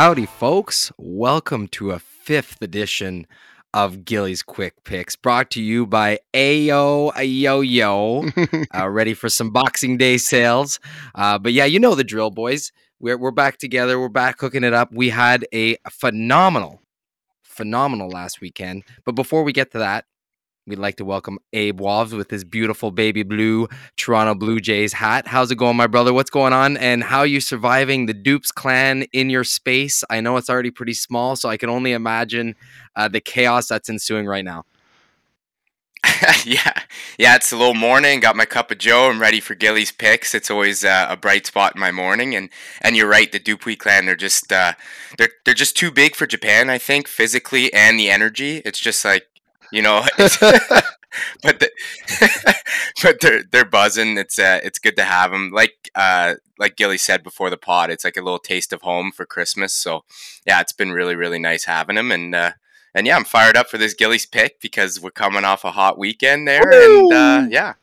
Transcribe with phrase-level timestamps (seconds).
[0.00, 0.90] Howdy, folks.
[0.96, 3.26] Welcome to a fifth edition
[3.74, 8.24] of Gilly's Quick Picks, brought to you by Ayo Yo Yo.
[8.74, 10.80] uh, ready for some Boxing Day sales.
[11.14, 12.72] Uh, but yeah, you know the drill, boys.
[12.98, 14.00] We're, we're back together.
[14.00, 14.90] We're back cooking it up.
[14.90, 16.80] We had a phenomenal,
[17.42, 18.84] phenomenal last weekend.
[19.04, 20.06] But before we get to that,
[20.66, 25.26] We'd like to welcome Abe Wovs with his beautiful baby blue Toronto Blue Jays hat.
[25.26, 26.12] How's it going, my brother?
[26.12, 26.76] What's going on?
[26.76, 30.04] And how are you surviving the Dupes clan in your space?
[30.10, 32.56] I know it's already pretty small, so I can only imagine
[32.94, 34.64] uh, the chaos that's ensuing right now.
[36.44, 36.72] yeah,
[37.18, 38.20] yeah, it's a little morning.
[38.20, 39.10] Got my cup of Joe.
[39.10, 40.34] I'm ready for Gilly's picks.
[40.34, 42.34] It's always uh, a bright spot in my morning.
[42.34, 42.48] And
[42.80, 44.74] and you're right, the Dupuis clan they're just uh,
[45.18, 46.70] they're they're just too big for Japan.
[46.70, 48.62] I think physically and the energy.
[48.64, 49.26] It's just like
[49.72, 50.04] you know.
[51.42, 51.70] but the,
[53.02, 54.16] but they're they're buzzing.
[54.18, 55.50] It's uh, it's good to have them.
[55.50, 59.12] Like uh, like Gilly said before the pod, it's like a little taste of home
[59.12, 59.72] for Christmas.
[59.74, 60.04] So
[60.46, 62.12] yeah, it's been really really nice having them.
[62.12, 62.52] And uh,
[62.94, 65.98] and yeah, I'm fired up for this Gilly's pick because we're coming off a hot
[65.98, 66.62] weekend there.
[66.64, 67.10] Woo!
[67.10, 67.74] And uh, yeah.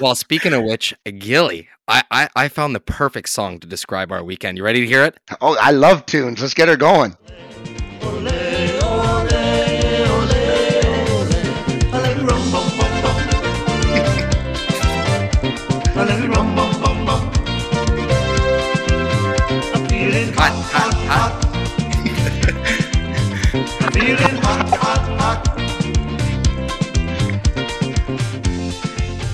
[0.00, 4.24] well, speaking of which, Gilly, I, I I found the perfect song to describe our
[4.24, 4.58] weekend.
[4.58, 5.18] You ready to hear it?
[5.40, 6.40] Oh, I love tunes.
[6.40, 7.16] Let's get her going.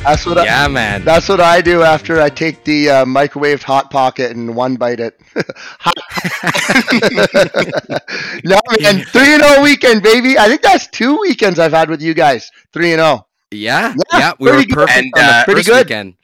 [0.04, 1.02] That's what yeah, I, man.
[1.02, 5.00] That's what I do after I take the uh, microwaved hot pocket and one bite
[5.00, 5.18] it.
[8.44, 10.38] no man, three and zero oh weekend, baby.
[10.38, 12.50] I think that's two weekends I've had with you guys.
[12.72, 13.22] Three and zero.
[13.22, 13.26] Oh.
[13.50, 15.86] Yeah, yeah, yeah we were perfect and, uh, pretty good.
[15.86, 16.14] Weekend.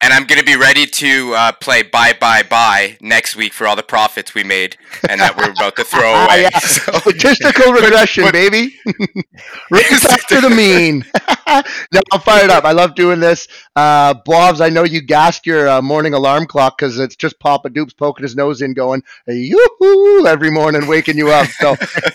[0.00, 3.66] And I'm going to be ready to uh, play Bye Bye Bye next week for
[3.66, 4.76] all the profits we made
[5.08, 6.42] and that we're about to throw away.
[6.42, 6.58] yeah.
[6.60, 8.76] so, Statistical regression, but, baby.
[9.72, 11.04] Race after the mean.
[11.92, 12.64] no, I'm fired up.
[12.64, 13.48] I love doing this.
[13.74, 17.68] Uh, Blobs, I know you gassed your uh, morning alarm clock because it's just Papa
[17.68, 21.48] Dupes poking his nose in going, yoo-hoo, every morning, waking you up.
[21.48, 21.70] So,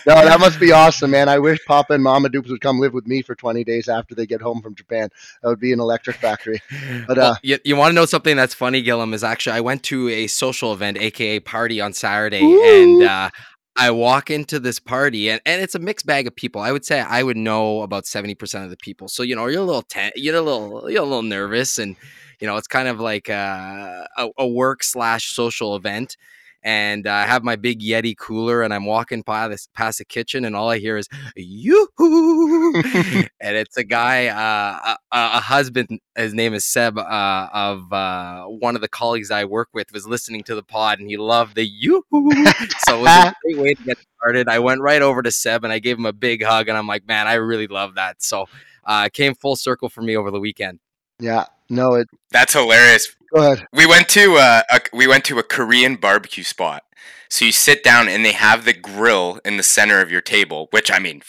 [0.06, 1.28] no, that must be awesome, man.
[1.28, 4.14] I wish Papa and Mama Dupes would come live with me for 20 days after
[4.14, 5.10] they get home from Japan.
[5.42, 6.62] That would be an electric factory.
[7.06, 9.14] But, uh, well, you, you want to know something that's funny, Gillum?
[9.14, 12.62] Is actually I went to a social event, aka party, on Saturday, Ooh.
[12.64, 13.30] and uh,
[13.76, 16.60] I walk into this party, and, and it's a mixed bag of people.
[16.60, 19.08] I would say I would know about seventy percent of the people.
[19.08, 21.96] So you know, you're a little ten- you're a little you're a little nervous, and
[22.40, 26.16] you know, it's kind of like uh, a, a work slash social event
[26.64, 30.46] and I have my big Yeti cooler, and I'm walking by this past the kitchen,
[30.46, 31.88] and all I hear is "yoo,"
[33.40, 36.00] and it's a guy, uh, a, a, husband.
[36.16, 40.06] His name is Seb, uh, of uh, one of the colleagues I work with, was
[40.06, 43.74] listening to the pod, and he loved the "yoo," so it was a great way
[43.74, 44.48] to get started.
[44.48, 46.86] I went right over to Seb, and I gave him a big hug, and I'm
[46.86, 48.46] like, "Man, I really love that." So
[48.84, 50.80] uh, it came full circle for me over the weekend.
[51.20, 52.08] Yeah, no, it.
[52.30, 53.14] That's hilarious.
[53.34, 53.66] Go ahead.
[53.72, 56.84] We went to uh, a we went to a Korean barbecue spot.
[57.28, 60.68] So you sit down and they have the grill in the center of your table.
[60.70, 61.22] Which I mean,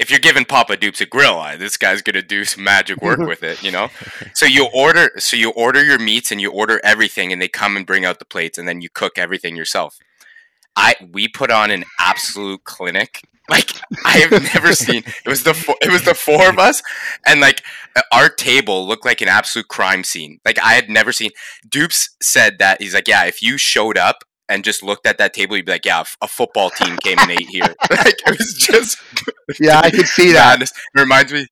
[0.00, 3.42] if you're giving Papa Dupes a grill, this guy's gonna do some magic work with
[3.42, 3.90] it, you know.
[4.34, 7.76] So you order, so you order your meats and you order everything, and they come
[7.76, 9.98] and bring out the plates, and then you cook everything yourself.
[10.76, 13.72] I we put on an absolute clinic like
[14.04, 15.02] I have never seen.
[15.06, 16.82] It was the four, it was the four of us,
[17.26, 17.62] and like
[18.12, 20.40] our table looked like an absolute crime scene.
[20.44, 21.30] Like I had never seen.
[21.68, 25.34] Dupes said that he's like, yeah, if you showed up and just looked at that
[25.34, 27.62] table, you'd be like, yeah, a football team came and ate here.
[27.90, 28.98] like it was just.
[29.60, 30.60] Yeah, I could see that.
[30.60, 31.46] It reminds me.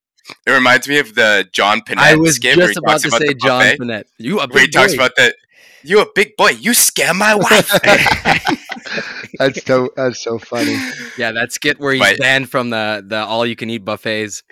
[0.49, 1.99] It reminds me of the John Pinette.
[1.99, 4.07] I was skit just about to about say John Pinette.
[4.19, 5.37] You a big where he talks about that.
[5.85, 6.51] You a big boy.
[6.51, 7.71] You scare my wife.
[9.39, 10.77] that's so that's so funny.
[11.19, 14.43] Yeah, that skit where he's but, banned from the the all you can eat buffets.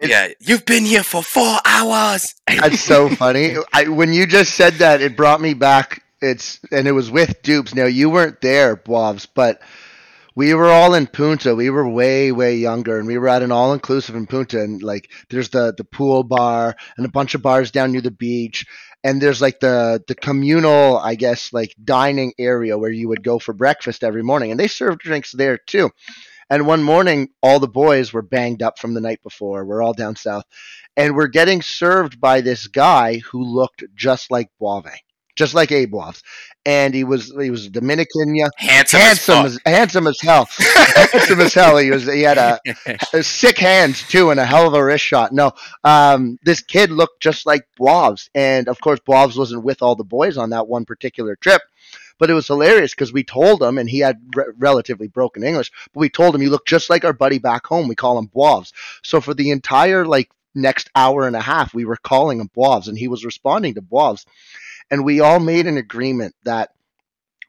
[0.00, 2.34] yeah, you've been here for four hours.
[2.48, 3.54] That's so funny.
[3.72, 6.02] I, when you just said that, it brought me back.
[6.20, 7.74] It's and it was with Dupes.
[7.74, 9.62] Now you weren't there, Bobs, but
[10.34, 11.54] we were all in Punta.
[11.54, 14.60] We were way, way younger, and we were at an all inclusive in Punta.
[14.60, 18.10] And like, there's the the pool bar and a bunch of bars down near the
[18.10, 18.66] beach
[19.04, 23.38] and there's like the the communal i guess like dining area where you would go
[23.38, 25.90] for breakfast every morning and they served drinks there too.
[26.50, 29.64] And one morning all the boys were banged up from the night before.
[29.64, 30.44] We're all down south.
[30.96, 34.92] And we're getting served by this guy who looked just like Boave
[35.36, 36.22] just like Abe Wovs.
[36.64, 41.54] And he was he was Dominican, yeah, handsome, handsome, as, handsome as hell, handsome as
[41.54, 41.76] hell.
[41.76, 42.60] He was he had a,
[43.12, 45.32] a, sick hands too and a hell of a wrist shot.
[45.32, 45.52] No,
[45.82, 50.04] um, this kid looked just like Wovs, and of course Wovs wasn't with all the
[50.04, 51.62] boys on that one particular trip.
[52.18, 55.72] But it was hilarious because we told him, and he had re- relatively broken English,
[55.92, 57.88] but we told him, you look just like our buddy back home.
[57.88, 58.72] We call him Boavs.
[59.02, 62.86] So for the entire like next hour and a half, we were calling him Boavs,
[62.86, 64.24] and he was responding to Boavs.
[64.92, 66.70] And we all made an agreement that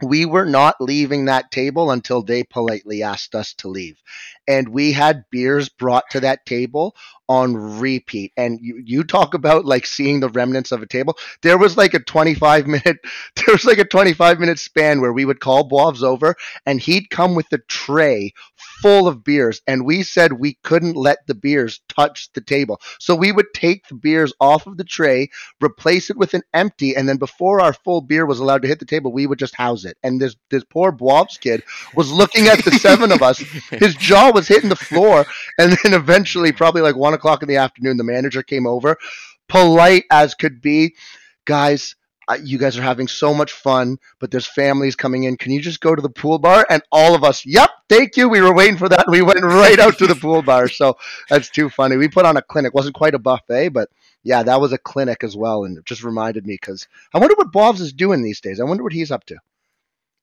[0.01, 4.01] we were not leaving that table until they politely asked us to leave.
[4.47, 6.95] And we had beers brought to that table
[7.33, 8.31] on repeat.
[8.37, 11.17] And you, you talk about like seeing the remnants of a table.
[11.41, 12.97] There was like a 25 minute,
[13.35, 16.35] there was like a 25 minute span where we would call Boavs over
[16.67, 18.33] and he'd come with a tray
[18.81, 19.61] full of beers.
[19.65, 22.79] And we said we couldn't let the beers touch the table.
[22.99, 25.29] So we would take the beers off of the tray,
[25.63, 26.95] replace it with an empty.
[26.95, 29.55] And then before our full beer was allowed to hit the table, we would just
[29.55, 29.97] house it.
[30.03, 31.63] And this, this poor Boavs kid
[31.95, 33.39] was looking at the seven of us.
[33.71, 35.25] His jaw was hitting the floor.
[35.57, 38.97] And then eventually, probably like one o'clock in the afternoon, the manager came over,
[39.47, 40.95] polite as could be.
[41.45, 41.95] Guys,
[42.41, 45.37] you guys are having so much fun, but there's families coming in.
[45.37, 46.65] Can you just go to the pool bar?
[46.69, 48.29] And all of us, yep, thank you.
[48.29, 49.05] We were waiting for that.
[49.07, 50.67] We went right out to the pool bar.
[50.67, 50.97] So
[51.29, 51.97] that's too funny.
[51.97, 52.73] We put on a clinic.
[52.73, 53.89] wasn't quite a buffet, but
[54.23, 57.35] yeah, that was a clinic as well, and it just reminded me because I wonder
[57.35, 58.59] what Bob's is doing these days.
[58.59, 59.37] I wonder what he's up to.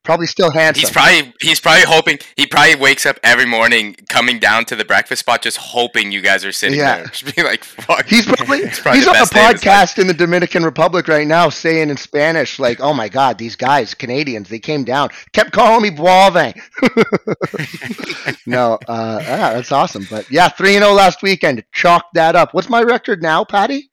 [0.02, 0.80] Probably still handsome.
[0.80, 4.84] He's probably he's probably hoping he probably wakes up every morning coming down to the
[4.84, 6.96] breakfast spot just hoping you guys are sitting Yeah.
[6.96, 7.06] there.
[7.12, 8.06] Just be like, fuck.
[8.06, 9.78] He's probably, probably he's the on a best day of his life.
[9.78, 13.56] podcast in the Dominican Republic right now saying in Spanish, like, oh my God, these
[13.56, 16.54] guys, Canadians, they came down, kept calling me Boave.
[18.46, 20.06] no, uh, yeah, that's awesome.
[20.10, 21.62] But yeah, 3 0 last weekend.
[21.72, 22.54] Chalk that up.
[22.54, 23.90] What's my record now, Patty?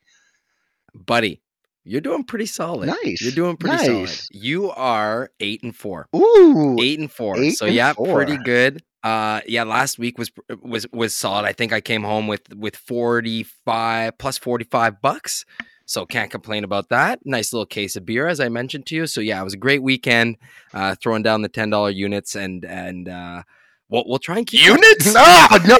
[0.95, 1.41] buddy.
[1.87, 2.87] You're doing pretty solid.
[2.87, 4.11] Nice, You're doing pretty solid.
[4.31, 6.07] You are eight and four.
[6.15, 6.77] Ooh.
[6.81, 7.37] Eight and four.
[7.37, 8.83] eight so and yeah, pretty good.
[9.03, 10.31] Uh, yeah, last week was
[10.61, 11.45] was was solid.
[11.45, 15.45] I think I came home with with forty five plus forty five bucks.
[15.85, 17.19] So can't complain about that.
[17.23, 19.07] Nice little case of beer, as I mentioned to you.
[19.07, 20.35] So yeah, it was a great weekend.
[20.73, 23.43] Uh, throwing down the ten dollar units and and uh,
[23.89, 25.13] we'll we'll try and keep Units?
[25.15, 25.77] Oh, no.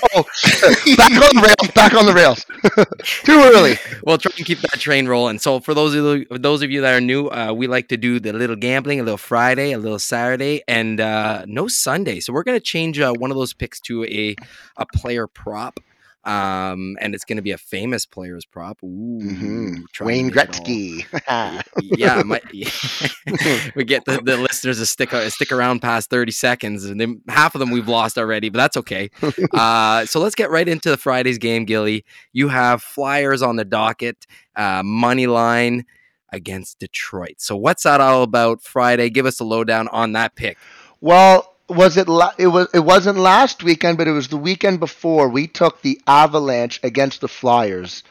[0.95, 1.71] back on the rails.
[1.74, 2.45] Back on the rails.
[3.25, 3.77] Too early.
[4.06, 5.39] we'll try and keep that train rolling.
[5.39, 7.98] So for those of you, those of you that are new, uh, we like to
[7.98, 12.19] do the little gambling, a little Friday, a little Saturday, and uh, no Sunday.
[12.19, 14.36] So we're gonna change uh, one of those picks to a
[14.77, 15.80] a player prop.
[16.28, 18.84] Um, and it's going to be a famous player's prop.
[18.84, 19.84] Ooh, Mhm.
[20.02, 21.64] Wayne make it all- Gretzky.
[21.98, 22.42] yeah, my,
[23.76, 27.22] we get the, the listeners to stick uh, stick around past thirty seconds, and then
[27.30, 29.10] half of them we've lost already, but that's okay.
[29.54, 32.04] Uh, so let's get right into the Friday's game, Gilly.
[32.34, 35.86] You have Flyers on the docket, uh, money line
[36.34, 37.36] against Detroit.
[37.38, 38.62] So what's that all about?
[38.62, 40.58] Friday, give us a lowdown on that pick.
[41.00, 42.08] Well, was it?
[42.08, 42.68] La- it was.
[42.74, 45.30] It wasn't last weekend, but it was the weekend before.
[45.30, 48.04] We took the Avalanche against the Flyers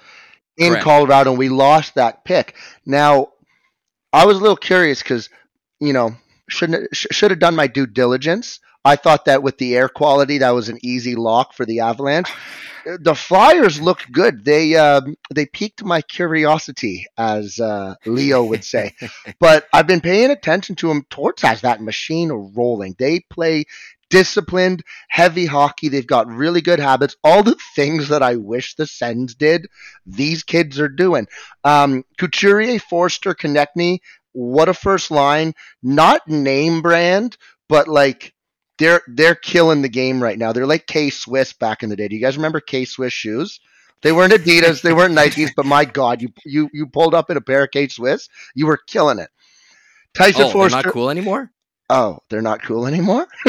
[0.57, 0.85] in Correct.
[0.85, 2.55] Colorado, and we lost that pick.
[2.85, 3.33] Now,
[4.13, 5.29] I was a little curious because,
[5.81, 6.17] you know,
[6.49, 8.61] shouldn't sh- should have done my due diligence.
[8.87, 12.31] I thought that with the air quality, that was an easy lock for the Avalanche.
[13.01, 14.45] The Flyers looked good.
[14.45, 18.93] They um, they piqued my curiosity, as uh, Leo would say
[19.41, 21.05] but I've been paying attention to them.
[21.11, 22.95] Torts has that machine rolling.
[22.97, 23.65] They play
[24.09, 25.89] disciplined, heavy hockey.
[25.89, 27.17] They've got really good habits.
[27.25, 29.67] All the things that I wish the Sens did,
[30.07, 31.27] these kids are doing.
[31.65, 33.99] Um, Couturier, Foerster, Konecny,
[34.31, 35.55] what a first line.
[35.83, 37.37] Not name brand,
[37.69, 38.33] but like
[38.79, 40.53] they're they're killing the game right now.
[40.53, 42.09] They're like K Swiss back in the day.
[42.09, 43.61] Do you guys remember K Swiss shoes?
[44.03, 47.37] They weren't Adidas, they weren't Nikes, but my God, you you you pulled up in
[47.37, 49.31] a pair of K Swiss, you were killing it.
[50.15, 50.83] Tyson Oh, Foerster.
[50.83, 51.51] not cool anymore.
[51.89, 53.29] Oh, they're not cool anymore.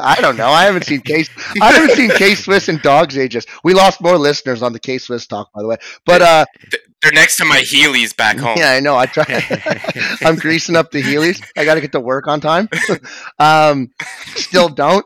[0.00, 0.46] I don't know.
[0.48, 1.28] I haven't seen Case.
[1.60, 3.44] I haven't seen K Swiss in dogs ages.
[3.64, 5.76] We lost more listeners on the K Swiss talk, by the way.
[6.06, 6.44] But uh,
[7.02, 8.56] They're next to my Heelys back home.
[8.56, 8.96] yeah, I know.
[8.96, 9.24] I try.
[10.22, 11.42] I'm greasing up the Heelys.
[11.56, 12.68] I got to get to work on time.
[13.40, 13.90] um,
[14.36, 15.04] still don't.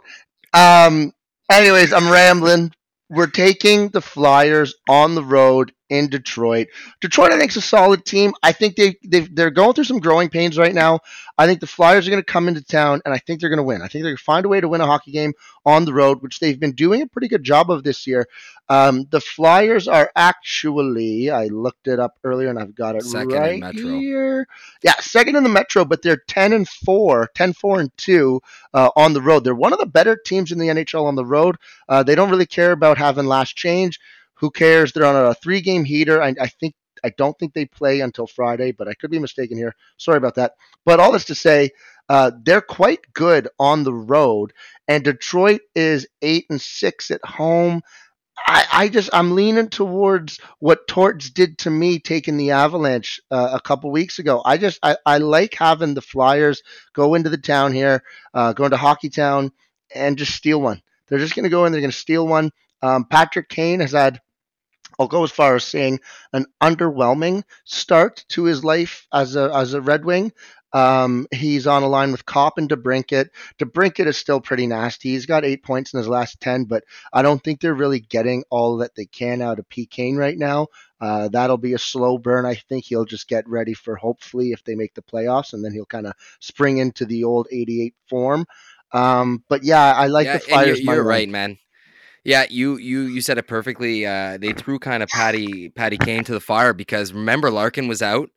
[0.53, 1.13] Um,
[1.51, 2.73] anyways, I'm rambling.
[3.09, 6.69] We're taking the Flyers on the road in Detroit.
[7.01, 8.33] Detroit, I think, is a solid team.
[8.43, 11.01] I think they they they're going through some growing pains right now.
[11.39, 13.59] I think the Flyers are going to come into town, and I think they're going
[13.59, 13.83] to win.
[13.83, 15.93] I think they're going to find a way to win a hockey game on the
[15.93, 18.27] road, which they've been doing a pretty good job of this year.
[18.69, 23.33] Um, the Flyers are actually, I looked it up earlier, and I've got it Second
[23.33, 23.99] in right Metro.
[23.99, 24.49] here.
[24.83, 28.41] Yeah, second in the Metro, but they're 10 and 4, 10 4 and 2
[28.75, 29.45] uh, on the road.
[29.45, 31.57] They're one of the better teams in the NHL on the road.
[31.89, 34.01] Uh, they don't really care about having last change.
[34.37, 34.93] Who cares?
[34.93, 36.23] They're on a three game heater.
[36.23, 36.75] I, I think
[37.05, 39.75] I don't think they play until Friday, but I could be mistaken here.
[39.97, 40.55] Sorry about that.
[40.85, 41.71] But all this to say,
[42.09, 44.53] uh, they're quite good on the road,
[44.89, 47.83] and Detroit is eight and six at home.
[48.39, 53.51] I, I just I'm leaning towards what Torts did to me taking the Avalanche uh,
[53.53, 54.43] a couple weeks ago.
[54.45, 56.63] I just I, I like having the Flyers
[56.93, 58.03] go into the town here,
[58.35, 59.53] uh, go into Hockey Town,
[59.95, 60.83] and just steal one.
[61.09, 61.73] They're just going to go in.
[61.73, 62.51] They're going to steal one.
[62.83, 64.21] Um, Patrick Kane has had
[64.99, 66.01] I'll go as far as saying
[66.33, 70.33] an underwhelming start to his life as a as a Red Wing.
[70.73, 73.29] Um, he's on a line with Copp and DeBrincat.
[73.59, 75.11] DeBrincat is still pretty nasty.
[75.11, 78.45] He's got eight points in his last ten, but I don't think they're really getting
[78.51, 79.87] all that they can out of P.
[79.87, 80.67] Kane right now.
[81.01, 82.45] Uh, that'll be a slow burn.
[82.45, 85.73] I think he'll just get ready for hopefully if they make the playoffs, and then
[85.73, 88.45] he'll kind of spring into the old '88 form.
[88.93, 90.81] Um, but yeah, I like yeah, the Flyers.
[90.81, 91.59] You're, you're right, man.
[92.27, 94.05] Yeah, you you you said it perfectly.
[94.05, 98.03] Uh, they threw kind of Patty Patty Kane to the fire because remember Larkin was
[98.03, 98.31] out,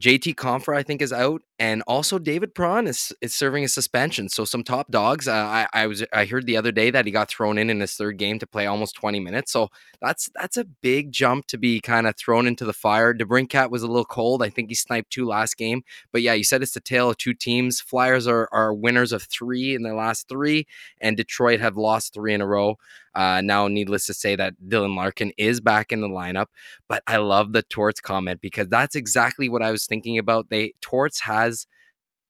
[0.00, 4.28] JT Compher, I think, is out, and also David Perron is is serving a suspension.
[4.28, 5.26] So some top dogs.
[5.26, 7.80] Uh, I I was I heard the other day that he got thrown in in
[7.80, 9.52] his third game to play almost twenty minutes.
[9.52, 9.68] So
[10.00, 13.14] that's that's a big jump to be kind of thrown into the fire.
[13.14, 14.42] DeBrincat was a little cold.
[14.42, 15.82] I think he sniped two last game.
[16.12, 17.80] But yeah, you said it's the tale of two teams.
[17.80, 20.66] Flyers are are winners of three in their last three,
[21.00, 22.76] and Detroit have lost three in a row.
[23.16, 26.48] Uh, now, needless to say that Dylan Larkin is back in the lineup,
[26.86, 30.50] but I love the Torts comment because that's exactly what I was thinking about.
[30.50, 31.66] They Torts has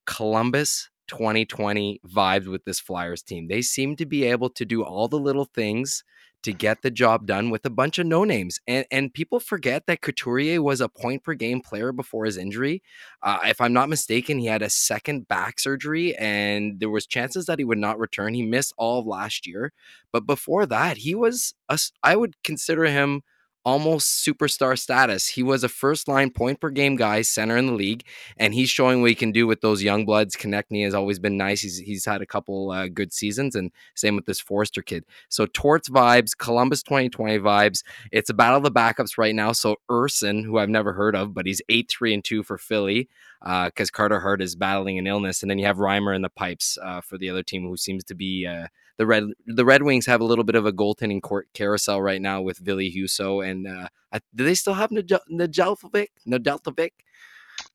[0.07, 3.49] Columbus 2020 vibes with this Flyers team.
[3.49, 6.05] They seem to be able to do all the little things
[6.43, 8.61] to get the job done with a bunch of no names.
[8.69, 12.83] And and people forget that Couturier was a point per game player before his injury.
[13.23, 17.47] Uh, if I'm not mistaken, he had a second back surgery, and there was chances
[17.47, 18.35] that he would not return.
[18.35, 19.73] He missed all of last year,
[20.13, 23.23] but before that, he was a, I would consider him
[23.67, 25.27] almost superstar status.
[25.27, 28.05] He was a first line point per game guy, center in the league,
[28.37, 30.37] and he's showing what he can do with those young bloods.
[30.37, 31.63] Konecny has always been nice.
[31.63, 35.05] He's, he's had a couple uh, good seasons, and same with this Foerster kid.
[35.29, 37.83] So Torts vibes, Columbus 2020 vibes.
[38.13, 39.51] It's a battle of the backups right now.
[39.51, 43.09] So Ersson, who I've never heard of, but he's 8 3 and 2 for Philly
[43.41, 45.43] because uh, Carter Hart is battling an illness.
[45.43, 48.05] And then you have Reimer in the pipes uh, for the other team, who seems
[48.05, 48.69] to be uh,
[48.99, 52.21] the red the Red Wings have a little bit of a goaltending court carousel right
[52.21, 53.89] now with Ville Husso and uh,
[54.35, 56.09] do they still have Nedeljkovic?
[56.27, 56.91] Nedeljkovic?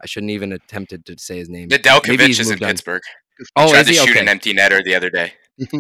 [0.01, 1.69] I shouldn't even attempted to say his name.
[1.69, 3.01] Nedeljkovic is in Pittsburgh.
[3.55, 4.19] Oh, he tried to shoot okay.
[4.19, 5.33] an empty netter the other day.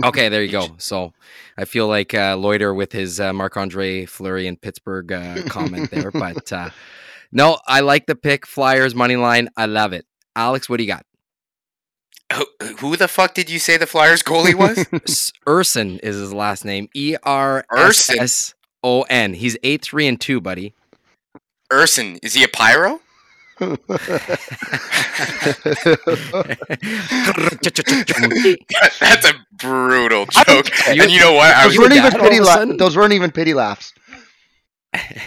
[0.03, 0.67] okay, there you go.
[0.77, 1.13] So
[1.57, 5.91] I feel like uh, Loiter with his uh, Marc Andre Fleury in Pittsburgh uh, comment
[5.91, 6.69] there, but uh,
[7.31, 8.45] no, I like the pick.
[8.45, 9.49] Flyers money line.
[9.55, 10.05] I love it.
[10.35, 11.05] Alex, what do you got?
[12.79, 14.77] Who, the fuck did you say the Flyers goalie was?
[15.47, 16.89] Ersson is his last name.
[16.93, 19.33] E R S S O N.
[19.33, 20.73] He's eight three and two, buddy.
[21.71, 22.99] Ersson is he a pyro?
[23.59, 23.77] That's
[29.25, 30.69] a brutal joke.
[30.87, 31.63] and you know what?
[31.63, 32.71] Those weren't even pity laughs.
[32.77, 33.93] Those weren't even pity laughs.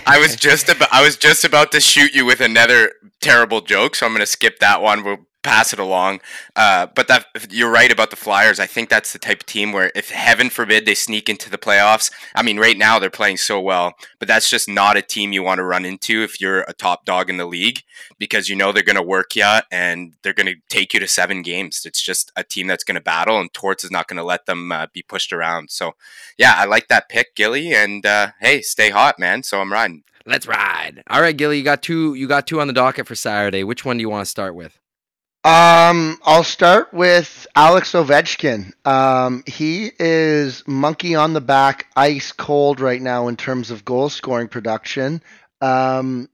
[0.07, 3.95] I was just about I was just about to shoot you with another terrible joke,
[3.95, 5.05] so I'm going to skip that one.
[5.05, 6.21] We'll pass it along.
[6.57, 8.59] Uh, but that you're right about the Flyers.
[8.59, 11.59] I think that's the type of team where, if heaven forbid they sneak into the
[11.59, 15.33] playoffs, I mean, right now they're playing so well, but that's just not a team
[15.33, 17.83] you want to run into if you're a top dog in the league
[18.19, 21.07] because you know they're going to work you and they're going to take you to
[21.07, 21.83] seven games.
[21.85, 24.47] It's just a team that's going to battle, and Torts is not going to let
[24.47, 25.71] them uh, be pushed around.
[25.71, 25.93] So,
[26.39, 29.43] yeah, I like that pick, Gilly, and uh, hey, stay hot, man.
[29.43, 30.03] So I'm riding.
[30.27, 31.03] Let's ride.
[31.09, 32.15] All right, Gilly, you got two.
[32.15, 33.63] You got two on the docket for Saturday.
[33.63, 34.79] Which one do you want to start with?
[35.45, 38.73] Um, I'll start with Alex Ovechkin.
[38.87, 44.09] Um, he is monkey on the back, ice cold right now in terms of goal
[44.09, 45.23] scoring production.
[45.61, 46.31] Um,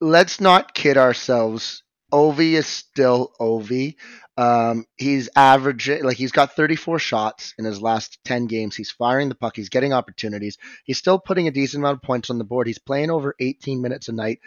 [0.00, 1.82] let's not kid ourselves.
[2.10, 3.96] Ovi is still Ovi.
[4.38, 8.74] Um, he's averaging like he's got 34 shots in his last 10 games.
[8.74, 9.54] He's firing the puck.
[9.54, 10.56] He's getting opportunities.
[10.84, 12.68] He's still putting a decent amount of points on the board.
[12.68, 14.40] He's playing over 18 minutes a night.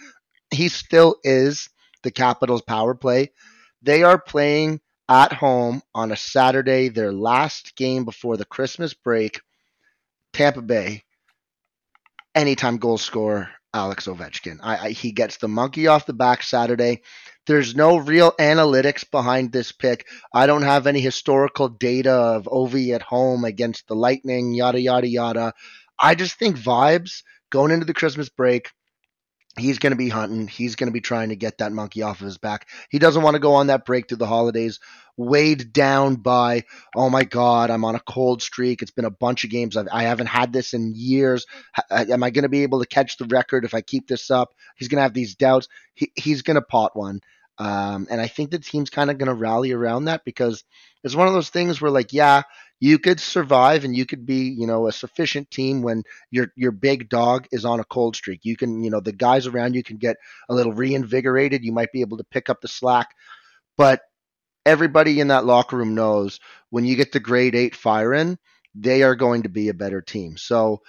[0.50, 1.70] He still is
[2.02, 3.30] the Capitals power play
[3.82, 9.42] they are playing at home on a Saturday, their last game before the Christmas break.
[10.34, 11.04] Tampa Bay,
[12.36, 14.60] anytime goal scorer, Alex Ovechkin.
[14.62, 17.02] I, I, he gets the monkey off the back Saturday.
[17.48, 20.08] There's no real analytics behind this pick.
[20.34, 25.08] I don't have any historical data of Ovi at home against the Lightning, yada, yada,
[25.08, 25.54] yada.
[26.00, 28.70] I just think vibes going into the Christmas break
[29.60, 30.48] he's going to be hunting.
[30.48, 32.68] He's going to be trying to get that monkey off of his back.
[32.90, 34.80] He doesn't want to go on that break through the holidays
[35.20, 36.64] weighed down by,
[36.96, 38.82] oh my God, I'm on a cold streak.
[38.82, 39.76] It's been a bunch of games.
[39.76, 41.46] I've, I have not had this in years.
[41.92, 44.32] Uh, am I going to be able to catch the record if I keep this
[44.32, 44.54] up?
[44.78, 45.68] He's going to have these doubts.
[45.94, 47.20] He, he's going to pot one.
[47.60, 50.64] Um, and I think the team's kind of going to rally around that because
[51.04, 52.44] it's one of those things where, like, yeah,
[52.80, 56.72] you could survive and you could be, you know, a sufficient team when your your
[56.72, 58.42] big dog is on a cold streak.
[58.44, 60.16] You can, you know, the guys around you can get
[60.50, 61.64] a little reinvigorated.
[61.66, 63.10] You might be able to pick up the slack.
[63.78, 64.02] But
[64.66, 66.40] everybody in that locker room knows
[66.70, 68.38] when you get the Great 8 firing,
[68.76, 70.38] they are going to be a better team.
[70.38, 70.82] So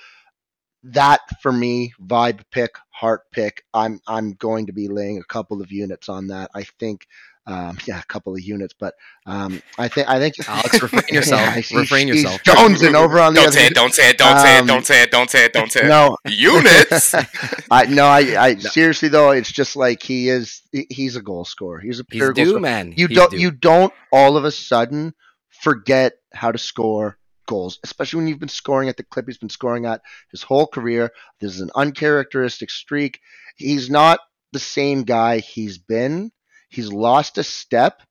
[0.83, 3.65] that for me, vibe pick, heart pick.
[3.75, 6.51] I'm I'm going to be laying a couple of units on that.
[6.55, 7.07] I think
[7.47, 8.95] um, yeah, a couple of units, but
[9.27, 11.41] um, I think I think Alex, refrain yourself.
[11.41, 12.41] yeah, refrain he's, yourself.
[12.45, 13.59] He's jonesing over on the don't other.
[13.59, 14.19] Say it, don't say it.
[14.19, 14.67] Don't say it.
[14.67, 15.11] Don't say it.
[15.11, 15.53] Don't say it.
[15.53, 15.87] Don't say it.
[15.87, 17.15] No units.
[17.71, 18.05] I no.
[18.07, 20.63] I, I seriously though, it's just like he is.
[20.73, 21.81] He's a goal scorer.
[21.81, 22.61] He's a pure he's goal due, scorer.
[22.61, 22.95] man.
[22.97, 23.31] You He's don't.
[23.31, 23.39] due.
[23.39, 25.15] You don't all of a sudden
[25.49, 27.19] forget how to score
[27.51, 30.69] goals, especially when you've been scoring at the clip he's been scoring at his whole
[30.69, 31.11] career.
[31.41, 33.21] This is an uncharacteristic streak.
[33.57, 34.21] He's not
[34.53, 36.31] the same guy he's been.
[36.69, 38.03] He's lost a step,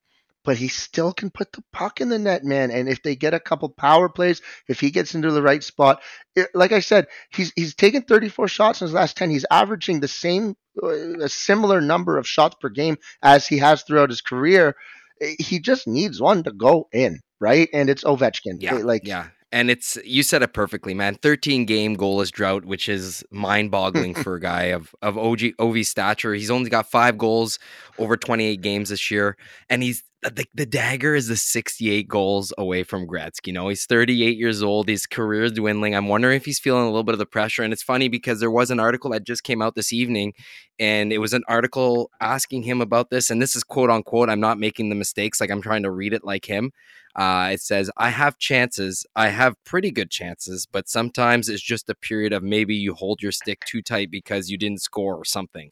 [0.44, 2.70] but he still can put the puck in the net, man.
[2.70, 6.02] And if they get a couple power plays, if he gets into the right spot,
[6.36, 9.30] it, like I said, he's he's taken 34 shots in his last 10.
[9.30, 13.84] He's averaging the same, uh, a similar number of shots per game as he has
[13.84, 14.76] throughout his career.
[15.20, 17.70] He just needs one to go in, right?
[17.74, 18.58] And it's Ovechkin.
[18.60, 19.28] Yeah, like yeah.
[19.52, 21.16] And it's you said it perfectly, man.
[21.16, 26.34] 13 game goalless drought, which is mind-boggling for a guy of of OG OV stature.
[26.34, 27.58] He's only got five goals
[27.98, 29.38] over 28 games this year,
[29.70, 33.48] and he's the, the dagger is the 68 goals away from Gretzky.
[33.48, 34.90] You know, he's 38 years old.
[34.90, 35.96] His career is dwindling.
[35.96, 37.64] I'm wondering if he's feeling a little bit of the pressure.
[37.64, 40.34] And it's funny because there was an article that just came out this evening,
[40.78, 43.30] and it was an article asking him about this.
[43.30, 44.30] And this is quote unquote.
[44.30, 45.40] I'm not making the mistakes.
[45.40, 46.72] Like I'm trying to read it like him.
[47.20, 49.06] Uh, it says, I have chances.
[49.14, 53.22] I have pretty good chances, but sometimes it's just a period of maybe you hold
[53.22, 55.70] your stick too tight because you didn't score or something.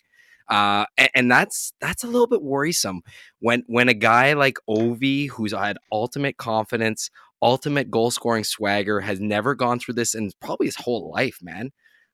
[0.49, 3.01] Uh, and, and that's that's a little bit worrisome
[3.39, 7.09] when when a guy like Ovi, who's had ultimate confidence,
[7.41, 11.71] ultimate goal scoring swagger, has never gone through this in probably his whole life, man.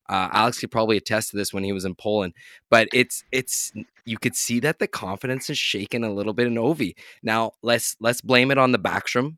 [0.10, 2.34] Uh, Alex could probably attest to this when he was in Poland,
[2.70, 3.72] but it's it's
[4.06, 6.94] you could see that the confidence is shaken a little bit in Ovi.
[7.22, 9.38] Now let's let's blame it on the Backstrom,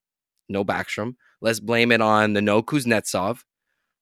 [0.49, 1.15] no Backstrom.
[1.41, 3.43] Let's blame it on the no Kuznetsov.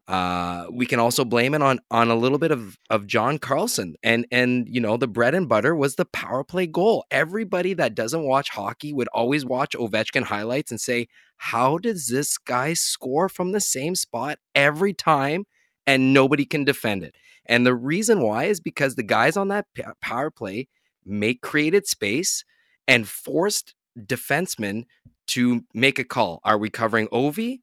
[0.06, 3.95] Uh, we can also blame it on on a little bit of of John Carlson
[4.04, 7.06] and and you know the bread and butter was the power play goal.
[7.10, 12.38] Everybody that doesn't watch hockey would always watch Ovechkin highlights and say, "How does this
[12.38, 15.45] guy score from the same spot every time
[15.86, 17.15] and nobody can defend it?"
[17.46, 20.67] And the reason why is because the guys on that p- power play
[21.06, 22.43] make created space
[22.88, 24.86] and forced defensemen
[25.28, 26.39] to make a call.
[26.43, 27.60] Are we covering Ovi?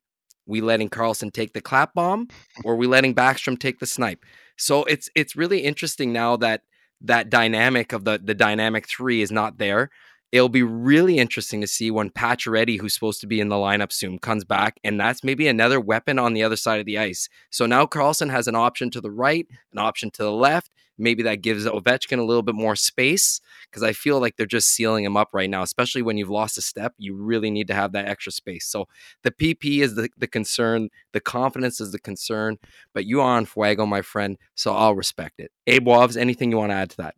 [0.46, 2.28] We letting Carlson take the clap bomb,
[2.64, 4.24] or we letting Backstrom take the snipe?
[4.56, 6.62] So it's it's really interesting now that
[7.02, 9.90] that dynamic of the the dynamic three is not there.
[10.32, 13.92] It'll be really interesting to see when Pacioretty, who's supposed to be in the lineup
[13.92, 17.28] soon, comes back, and that's maybe another weapon on the other side of the ice.
[17.50, 20.70] So now Carlson has an option to the right, an option to the left.
[20.96, 24.68] Maybe that gives Ovechkin a little bit more space because I feel like they're just
[24.68, 26.92] sealing him up right now, especially when you've lost a step.
[26.98, 28.66] You really need to have that extra space.
[28.66, 28.86] So
[29.22, 32.58] the PP is the, the concern, the confidence is the concern,
[32.92, 35.50] but you are on Fuego, my friend, so I'll respect it.
[35.66, 37.14] Abe Wovs, anything you want to add to that?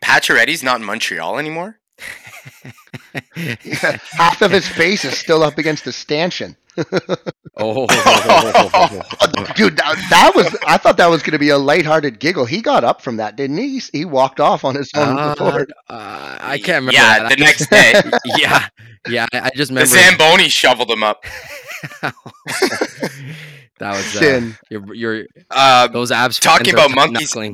[0.00, 1.80] Pacioretty's not in Montreal anymore.
[3.36, 6.56] Yeah, half of his face is still up against the stanchion.
[7.58, 7.86] oh,
[9.56, 10.56] dude, that, that, was.
[10.66, 12.46] I thought that was going to be a lighthearted giggle.
[12.46, 13.82] He got up from that, didn't he?
[13.92, 15.72] He walked off on his own uh, accord.
[15.88, 16.92] Uh, I can't remember.
[16.92, 17.28] Yeah, that.
[17.28, 17.92] the next day.
[18.38, 18.68] yeah,
[19.06, 19.26] yeah.
[19.34, 21.24] I just remember the Zamboni shoveled him up.
[22.00, 22.14] that
[23.80, 24.52] was Sin.
[24.52, 26.40] Uh, your your uh, those abs.
[26.40, 27.36] Talking about monkeys.
[27.36, 27.52] M-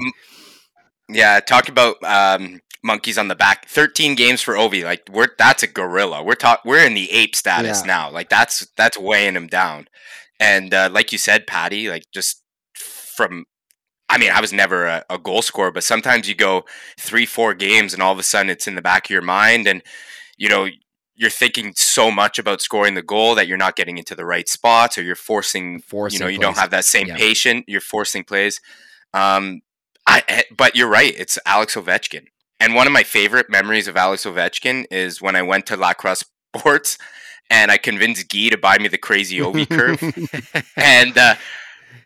[1.08, 3.66] yeah, talk about um, monkeys on the back.
[3.68, 4.84] Thirteen games for Ovi.
[4.84, 6.22] Like we're that's a gorilla.
[6.22, 7.86] We're talk we're in the ape status Yeah.
[7.86, 8.10] now.
[8.10, 9.88] Like that's that's weighing him down.
[10.40, 12.42] And uh, like you said, Patty, like just
[12.74, 13.44] from
[14.10, 16.64] I mean, I was never a, a goal scorer, but sometimes you go
[16.98, 19.66] three, four games and all of a sudden it's in the back of your mind
[19.66, 19.82] and
[20.38, 20.68] you know,
[21.16, 24.48] you're thinking so much about scoring the goal that you're not getting into the right
[24.48, 27.16] spots or you're forcing, Forcing you know, you don't have that same Yeah.
[27.16, 28.60] patient, you're forcing plays.
[29.12, 29.60] Um
[30.08, 32.26] I eh, but you're right, it's Alex Ovechkin.
[32.60, 36.24] And one of my favorite memories of Alex Ovechkin is when I went to Lacrosse
[36.56, 36.98] Sports
[37.50, 40.02] and I convinced Guy to buy me the crazy Ovi curve.
[40.76, 41.34] and uh,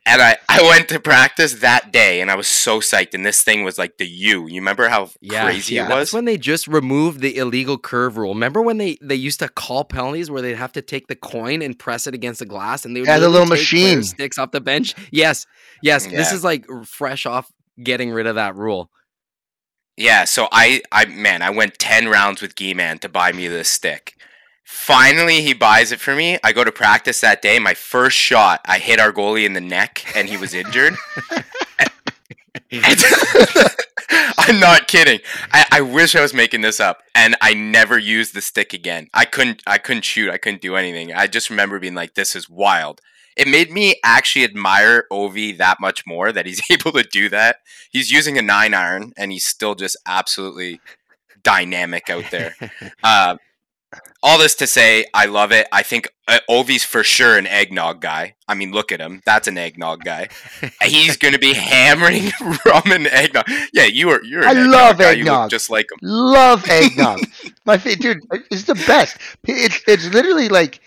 [0.05, 3.15] and I, I went to practice that day and I was so psyched.
[3.15, 4.49] And this thing was like the U.
[4.49, 5.85] You remember how Yeah, crazy yeah.
[5.85, 6.12] it That's was?
[6.12, 8.35] when they just removed the illegal curve rule.
[8.35, 11.62] Remember when they they used to call penalties where they'd have to take the coin
[11.62, 14.03] and press it against the glass, and they would Yeah, the little take machine.
[14.03, 14.95] sticks off the bench.
[15.12, 15.47] Yes,
[15.83, 16.05] yes.
[16.07, 17.51] This is like fresh off
[17.83, 18.91] getting rid of that rule.
[19.97, 23.47] Yeah, so I, I man, I went ten rounds with Guy Man to buy me
[23.49, 24.17] this stick,
[24.73, 26.39] Finally, he buys it for me.
[26.43, 27.59] I go to practice that day.
[27.59, 30.95] My first shot, I hit our goalie in the neck, and he was injured.
[34.39, 35.21] I'm not kidding.
[35.53, 39.09] I, I wish I was making this up, and I never used the stick again.
[39.13, 39.63] I couldn't.
[39.67, 40.31] I couldn't shoot.
[40.31, 41.13] I couldn't do anything.
[41.13, 43.01] I just remember being like, "This is wild."
[43.37, 47.57] It made me actually admire Ovi that much more that he's able to do that.
[47.90, 50.81] He's using a nine iron, and he's still just absolutely
[51.42, 52.55] dynamic out there.
[53.05, 53.37] Uh,
[54.23, 55.66] all this to say, I love it.
[55.73, 58.37] I think uh, Ovi's for sure an eggnog guy.
[58.47, 59.21] I mean, look at him.
[59.27, 60.29] That's an eggnog guy.
[60.83, 62.31] He's going to be hammering
[62.64, 63.45] rum and eggnog.
[63.73, 64.23] Yeah, you are.
[64.25, 64.45] You're.
[64.45, 65.12] I love guy.
[65.12, 65.51] You look eggnog.
[65.51, 65.99] just like him.
[66.03, 67.21] Love eggnog.
[67.66, 68.45] My favorite, dude.
[68.51, 69.18] It's the best.
[69.45, 70.81] It's it's literally like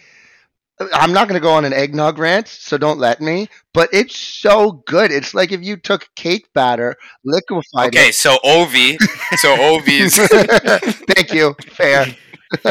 [0.94, 3.48] I'm not going to go on an eggnog rant, so don't let me.
[3.74, 5.10] But it's so good.
[5.12, 8.98] It's like if you took cake batter, liquefied Okay, so Ovi.
[9.38, 10.18] So Ovi's.
[11.16, 11.56] Thank you.
[11.72, 12.08] Fair.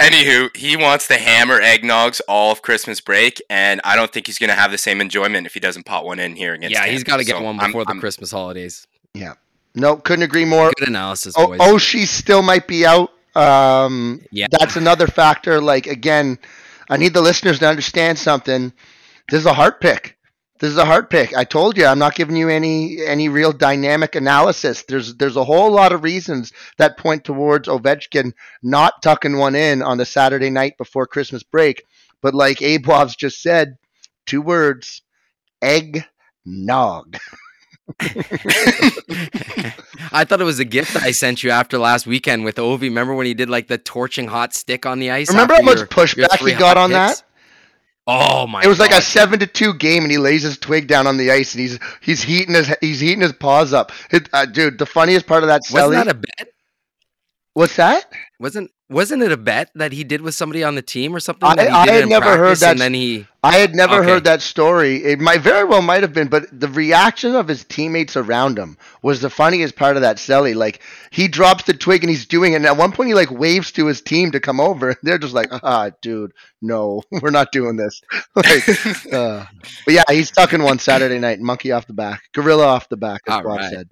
[0.00, 4.38] Anywho, he wants to hammer eggnogs all of Christmas break, and I don't think he's
[4.38, 6.72] going to have the same enjoyment if he doesn't pot one in here against.
[6.74, 8.86] yeah, he's got to get So one I'm- before the I'm- Christmas holidays.
[9.14, 9.34] Yeah.
[9.74, 10.70] No, couldn't agree more.
[10.76, 11.58] Good analysis, Oh, boys.
[11.62, 13.12] oh, she still might be out.
[13.34, 14.46] Um, Yeah.
[14.50, 15.60] that's another factor.
[15.60, 16.38] Like again,
[16.88, 18.72] I need the listeners to understand something.
[19.30, 20.16] This is a heart pick.
[20.60, 21.34] This is a heart pick.
[21.36, 24.84] I told you, I'm not giving you any any real dynamic analysis.
[24.84, 29.82] There's there's a whole lot of reasons that point towards Ovechkin not tucking one in
[29.82, 31.84] on the Saturday night before Christmas break.
[32.22, 33.76] But like Abe Wobbs just said,
[34.26, 35.02] two words:
[35.62, 36.04] egg
[36.44, 37.16] nog.
[40.12, 42.82] I thought it was a gift that I sent you after last weekend with Ovi.
[42.82, 45.28] Remember when he did like the torching hot stick on the ice?
[45.30, 45.88] Remember how much your- your
[46.28, 47.22] pushback three he got on that?
[48.06, 48.62] Oh my!
[48.62, 51.16] It was like a seven to two game, and he lays his twig down on
[51.16, 53.92] the ice, and he's he's heating his he's heating his paws up.
[54.10, 56.52] It, uh, dude, the funniest part of that, Wasn't Selly, that a bet?
[57.60, 58.04] What's that?
[58.40, 61.48] Wasn't wasn't it a bet that he did with somebody on the team or something?
[61.48, 64.08] I- I had never heard that And then he I had never Okay.
[64.08, 64.96] heard that story.
[65.04, 68.76] It might very well might have been, but the reaction of his teammates around him
[69.02, 70.54] was the funniest part of that Selly.
[70.54, 73.30] Like he drops the twig and he's doing it, and at one point he like
[73.30, 77.30] waves to his team to come over, and they're just like, "Ah, dude, no, we're
[77.30, 78.00] not doing this."
[78.34, 79.44] like, uh,
[79.84, 83.20] but yeah, he's tucking one Saturday night, monkey off the back, gorilla off the back,
[83.28, 83.70] as All Bob right.
[83.72, 83.88] said.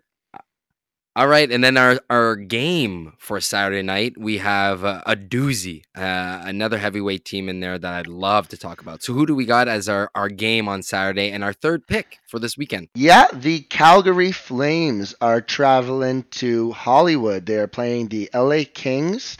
[1.18, 5.82] All right, and then our our game for Saturday night, we have uh, a doozy,
[5.96, 9.02] uh, another heavyweight team in there that I'd love to talk about.
[9.02, 12.20] So who do we got as our our game on Saturday and our third pick
[12.28, 12.90] for this weekend?
[12.94, 17.46] Yeah, the Calgary Flames are traveling to Hollywood.
[17.46, 19.38] They are playing the LA Kings.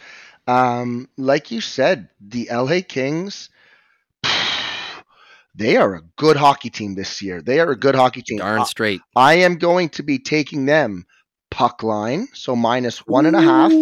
[0.49, 3.51] Um, like you said, the LA Kings,
[5.55, 7.41] they are a good hockey team this year.
[7.41, 8.39] They are a good hockey team.
[8.39, 9.01] Darn I, straight.
[9.15, 11.07] I am going to be taking them
[11.59, 13.73] puck line, so minus one and a half.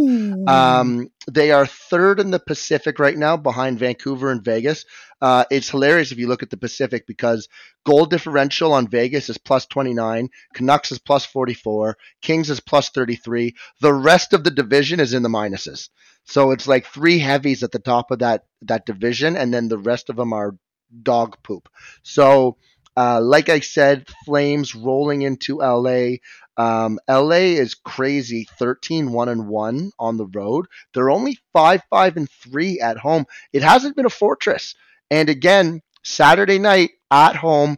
[0.48, 4.86] Um, they are third in the Pacific right now, behind Vancouver and Vegas.
[5.20, 7.48] Uh, it's hilarious if you look at the Pacific because
[7.84, 13.54] goal differential on Vegas is plus 29, Canucks is plus 44, Kings is plus 33.
[13.82, 15.90] The rest of the division is in the minuses.
[16.24, 19.78] So it's like three heavies at the top of that that division, and then the
[19.78, 20.56] rest of them are
[21.02, 21.68] dog poop.
[22.02, 22.56] So,
[22.96, 26.16] uh, like I said, Flames rolling into LA.
[26.56, 30.66] Um, LA is crazy 13 1 and 1 on the road.
[30.94, 33.26] They're only 5 5 and 3 at home.
[33.52, 34.74] It hasn't been a fortress.
[35.10, 37.76] And again, Saturday night at home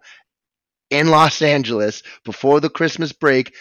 [0.91, 3.55] in Los Angeles before the Christmas break,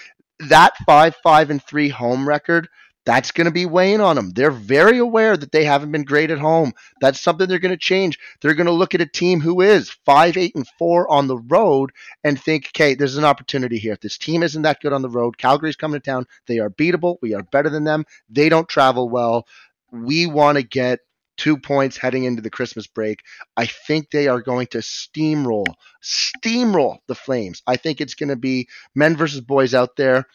[0.49, 2.67] that 5 5 and 3 home record,
[3.07, 4.31] that's going to be weighing on them.
[4.31, 6.73] They're very aware that they haven't been great at home.
[6.99, 8.19] That's something they're going to change.
[8.41, 11.37] They're going to look at a team who is 5 8 and 4 on the
[11.37, 11.91] road
[12.25, 13.97] and think, okay, there's an opportunity here.
[14.01, 15.37] This team isn't that good on the road.
[15.37, 16.25] Calgary's coming to town.
[16.47, 17.15] They are beatable.
[17.21, 18.03] We are better than them.
[18.29, 19.47] They don't travel well.
[19.89, 20.99] We want to get
[21.37, 23.23] two points heading into the Christmas break.
[23.55, 25.67] I think they are going to steamroll,
[26.03, 27.63] steamroll the Flames.
[27.65, 30.25] I think it's going to be men versus boys out there.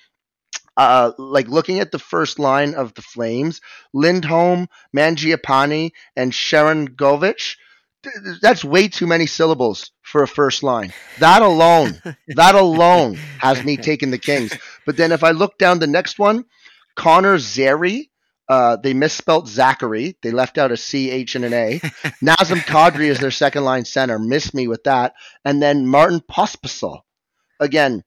[0.77, 3.61] Uh, like looking at the first line of the Flames,
[3.93, 7.57] Lindholm, Mangiapane, and Sharangovich.
[8.03, 10.93] th- That's way too many syllables for a first line.
[11.19, 14.57] That alone, that alone has me taking the Kings.
[14.87, 16.45] But then if I look down the next one,
[16.97, 18.11] Connor Zary,
[18.49, 20.17] uh, they misspelt Zachary.
[20.23, 21.79] They left out a C, H, and an A.
[22.25, 24.19] Nazem Kadri is their second line center.
[24.19, 25.15] Missed me with that.
[25.45, 27.01] And then Martin Pospisil.
[27.61, 28.03] Again,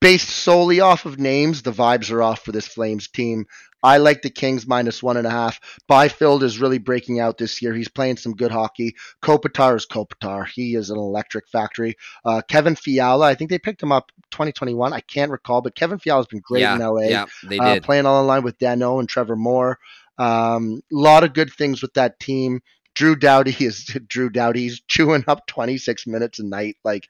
[0.00, 3.46] based solely off of names, the vibes are off for this Flames team.
[3.82, 5.58] I like the Kings minus one and a half.
[5.88, 7.72] Byfield is really breaking out this year.
[7.72, 8.94] He's playing some good hockey.
[9.22, 10.46] Kopitar is Kopitar.
[10.46, 11.96] He is an electric factory.
[12.24, 14.92] Uh, Kevin Fiala, I think they picked him up 2021.
[14.92, 17.82] I can't recall, but Kevin Fiala's been great yeah, in LA yeah, they uh, did.
[17.82, 19.78] playing all in line with Danault and Trevor Moore.
[20.18, 22.60] A um, lot of good things with that team.
[22.94, 24.60] Drew Doughty is Drew Doughty.
[24.60, 26.76] He's chewing up 26 minutes a night.
[26.84, 27.08] Like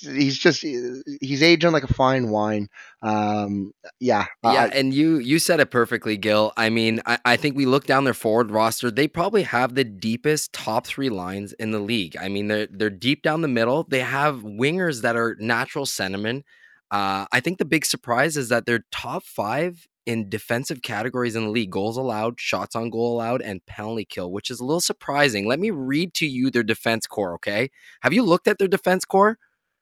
[0.00, 2.68] he's just he's aging like a fine wine.
[3.02, 6.52] Um, yeah, yeah, uh, and you you said it perfectly, Gil.
[6.56, 8.90] I mean, I, I think we look down their forward roster.
[8.90, 12.16] They probably have the deepest top three lines in the league.
[12.16, 13.84] I mean, they're they're deep down the middle.
[13.88, 16.42] They have wingers that are natural centermen.
[16.90, 21.44] Uh, I think the big surprise is that they're top five in defensive categories in
[21.44, 24.80] the league goals allowed, shots on goal allowed, and penalty kill, which is a little
[24.80, 25.46] surprising.
[25.46, 27.70] Let me read to you their defense core, okay?
[28.02, 29.36] Have you looked at their defense core?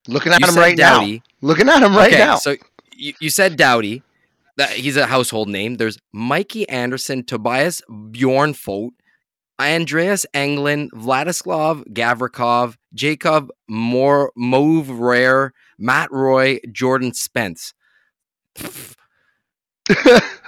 [0.08, 1.16] Looking at you him right Doughty.
[1.16, 1.22] now.
[1.40, 2.36] Looking at him right okay, now.
[2.36, 2.56] So
[2.96, 4.02] you, you said Doughty.
[4.56, 5.78] That he's a household name.
[5.78, 8.90] There's Mikey Anderson, Tobias Bjornfot,
[9.60, 17.74] Andreas Englund, Vladislav Gavrikov, Jacob Mor- Moverare, Matt Roy, Jordan Spence.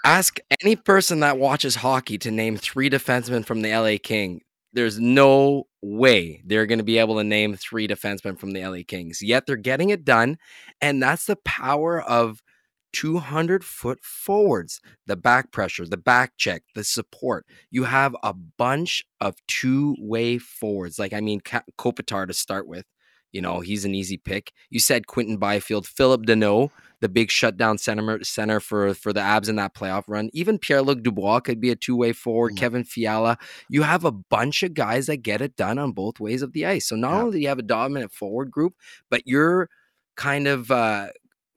[0.05, 4.42] Ask any person that watches hockey to name three defensemen from the LA King.
[4.77, 8.83] There's no way they're going to be able to name three defensemen from the LA
[8.87, 9.23] Kings.
[9.23, 10.37] Yet they're getting it done.
[10.83, 12.43] And that's the power of
[12.93, 17.47] 200 foot forwards, the back pressure, the back check, the support.
[17.71, 20.99] You have a bunch of two way forwards.
[20.99, 22.85] Like, I mean, Kopitar to start with.
[23.33, 24.53] You know, he's an easy pick.
[24.71, 26.71] You said Quinton Byfield, Phillip Danault,
[27.07, 30.29] the big shutdown center center for for the Habs in that playoff run.
[30.33, 32.53] Even Pierre Luc Dubois could be a two way forward.
[32.53, 32.59] Mm-hmm.
[32.59, 33.38] Kevin Fiala.
[33.69, 36.66] You have a bunch of guys that get it done on both ways of the
[36.66, 36.88] ice.
[36.88, 37.23] So not yeah.
[37.23, 38.75] only do you have a dominant forward group,
[39.09, 39.69] but you're
[40.16, 41.09] kind of uh,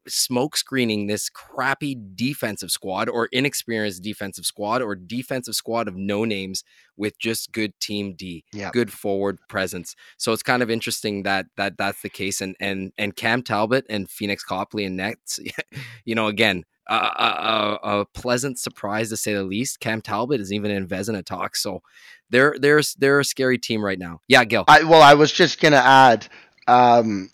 [0.07, 6.25] smoke screening this crappy defensive squad or inexperienced defensive squad or defensive squad of no
[6.25, 6.63] names
[6.97, 8.71] with just good team D, yeah.
[8.71, 9.95] good forward presence.
[10.17, 12.41] So it's kind of interesting that that that's the case.
[12.41, 15.39] And and and Cam Talbot and Phoenix Copley and Nets,
[16.05, 16.63] you know, again.
[16.91, 19.79] a, a, a, pleasant surprise to say the least.
[19.79, 21.83] Cam Talbot is even in Vezina talk, so
[22.29, 24.21] they're they're they're a scary team right now.
[24.27, 24.65] Yeah, Gil.
[24.67, 26.27] I, well, I was just gonna add,
[26.67, 27.29] um,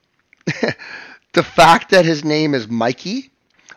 [1.36, 3.32] the fact that his name is Mikey,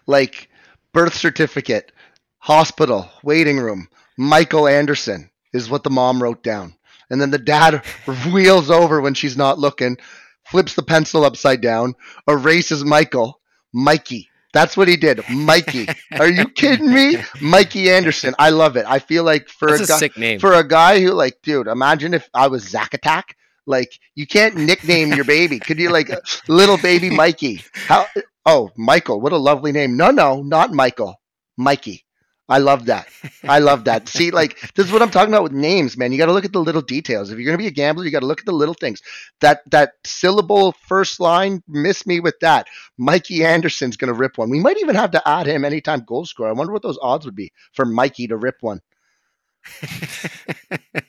[0.07, 0.49] like
[0.92, 1.92] birth certificate,
[2.38, 6.75] hospital, waiting room, Michael Anderson is what the mom wrote down.
[7.11, 7.85] And then the dad
[8.33, 9.99] wheels over when she's not looking,
[10.47, 11.94] flips the pencil upside down,
[12.27, 13.40] erases Michael,
[13.73, 14.29] Mikey.
[14.55, 15.21] That's what he did.
[15.29, 15.88] Mikey.
[16.18, 17.18] Are you kidding me?
[17.40, 18.35] Mikey Anderson.
[18.38, 18.87] I love it.
[18.88, 22.14] I feel like for That's a, a guy, for a guy who like, dude, imagine
[22.14, 23.37] if I was Zack Attack
[23.68, 25.59] like you can't nickname your baby.
[25.59, 26.11] Could you like
[26.48, 27.62] little baby Mikey?
[27.74, 28.07] How?
[28.46, 29.20] Oh, Michael.
[29.20, 29.96] What a lovely name.
[29.96, 31.20] No, no, not Michael.
[31.57, 32.04] Mikey.
[32.50, 33.07] I love that.
[33.44, 34.09] I love that.
[34.09, 36.12] See, like this is what I'm talking about with names, man.
[36.12, 37.31] You got to look at the little details.
[37.31, 39.02] If you're going to be a gambler, you got to look at the little things.
[39.42, 42.66] That that syllable first line, miss me with that.
[42.96, 44.48] Mikey Anderson's going to rip one.
[44.48, 46.48] We might even have to add him anytime goal score.
[46.48, 48.81] I wonder what those odds would be for Mikey to rip one.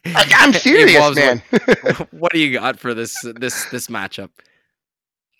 [0.05, 1.41] I'm serious, man.
[1.49, 4.29] what, what do you got for this this this matchup?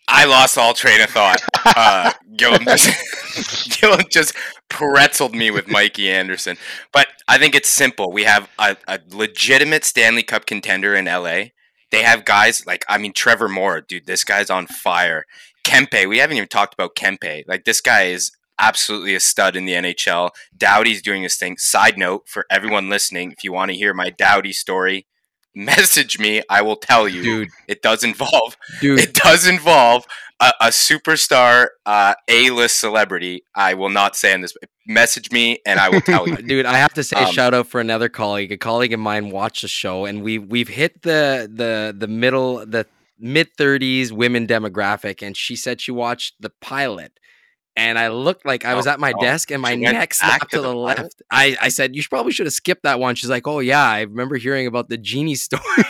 [0.08, 1.40] I lost all train of thought.
[1.66, 4.36] Uh, Gillum just Gillum just
[4.70, 6.58] pretzeled me with Mikey Anderson.
[6.92, 8.12] But I think it's simple.
[8.12, 11.50] We have a, a, legitimate Stanley Cup contender in LA.
[11.92, 14.08] They have guys like I mean Trevor Moore, dude.
[14.08, 15.26] This guy's on fire.
[15.64, 17.44] Kempe, we haven't even talked about Kempe.
[17.48, 20.32] Like this guy is absolutely a stud in the NHL.
[20.56, 21.58] Doughty's doing his thing.
[21.58, 25.08] Side note for everyone listening, if you want to hear my Doughty story,
[25.56, 26.42] message me.
[26.50, 27.24] I will tell you.
[27.24, 28.58] Dude, it does involve.
[28.82, 30.06] Dude, it does involve
[30.40, 33.44] a, a superstar, uh, A-list celebrity.
[33.56, 34.54] I will not say on this.
[34.86, 36.36] Message me and I will tell you.
[36.48, 38.52] Dude, I have to say um, shout out for another colleague.
[38.52, 42.66] A colleague of mine watched the show, and we we've hit the the the middle
[42.66, 42.88] the
[43.20, 47.20] mid 30s women demographic and she said she watched the pilot
[47.76, 50.52] and I looked like I was oh, at my oh, desk and my neck snapped
[50.52, 51.22] to, to the, the left.
[51.32, 53.16] I, I said, You probably should have skipped that one.
[53.16, 55.64] She's like, Oh, yeah, I remember hearing about the genie story.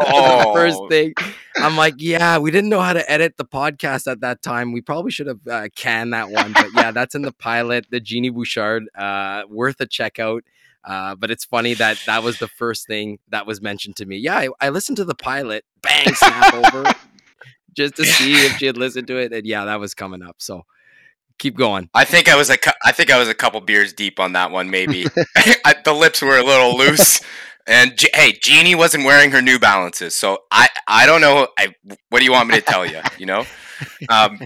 [0.00, 0.52] oh.
[0.54, 1.14] first thing.
[1.56, 4.72] I'm like, Yeah, we didn't know how to edit the podcast at that time.
[4.72, 6.52] We probably should have uh, canned that one.
[6.52, 10.42] But yeah, that's in the pilot, the Genie Bouchard, uh, worth a checkout.
[10.84, 14.16] Uh, but it's funny that that was the first thing that was mentioned to me.
[14.16, 16.90] Yeah, I, I listened to the pilot, bang, snap over,
[17.76, 19.32] just to see if she had listened to it.
[19.32, 20.36] And yeah, that was coming up.
[20.38, 20.64] So,
[21.40, 21.90] keep going.
[21.94, 24.52] I think I was a I think I was a couple beers deep on that
[24.52, 24.70] one.
[24.70, 25.06] Maybe
[25.64, 27.20] I, the lips were a little loose.
[27.66, 31.48] And G- hey, Genie wasn't wearing her New Balances, so I I don't know.
[31.58, 31.74] I
[32.08, 33.00] what do you want me to tell you?
[33.18, 33.44] You know,
[34.08, 34.40] um,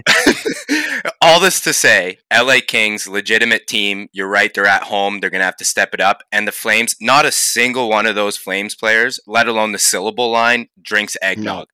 [1.21, 4.09] all this to say, LA Kings, legitimate team.
[4.11, 4.53] You're right.
[4.53, 5.19] They're at home.
[5.19, 6.23] They're gonna have to step it up.
[6.31, 10.29] And the Flames, not a single one of those Flames players, let alone the syllable
[10.29, 11.67] line, drinks eggnog.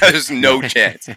[0.00, 1.08] There's no chance.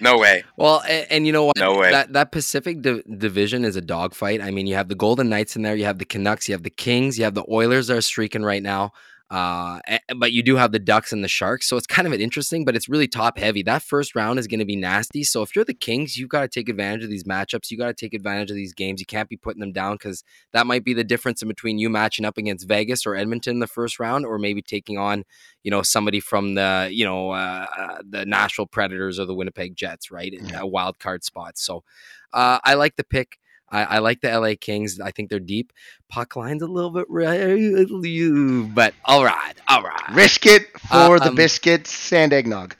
[0.00, 0.44] No way.
[0.56, 1.56] Well, and, and you know what?
[1.58, 1.90] No way.
[1.90, 4.40] That that Pacific di- division is a dogfight.
[4.42, 6.62] I mean, you have the Golden Knights in there, you have the Canucks, you have
[6.62, 8.92] the Kings, you have the Oilers that are streaking right now.
[9.30, 9.80] Uh,
[10.16, 12.64] but you do have the Ducks and the Sharks, so it's kind of an interesting,
[12.64, 13.62] but it's really top heavy.
[13.62, 15.22] That first round is going to be nasty.
[15.22, 17.70] So if you're the Kings, you've got to take advantage of these matchups.
[17.70, 19.00] You got to take advantage of these games.
[19.00, 21.90] You can't be putting them down because that might be the difference in between you
[21.90, 25.24] matching up against Vegas or Edmonton in the first round, or maybe taking on,
[25.62, 29.76] you know, somebody from the, you know, uh, uh, the Nashville Predators or the Winnipeg
[29.76, 30.32] Jets, right?
[30.32, 31.58] In A wild card spot.
[31.58, 31.84] So
[32.32, 33.38] uh, I like the pick.
[33.70, 34.98] I, I like the LA Kings.
[35.00, 35.72] I think they're deep.
[36.08, 40.14] Puck line's a little bit, ri- but all right, all right.
[40.14, 42.74] Risk it for the Um, biscuits and eggnog.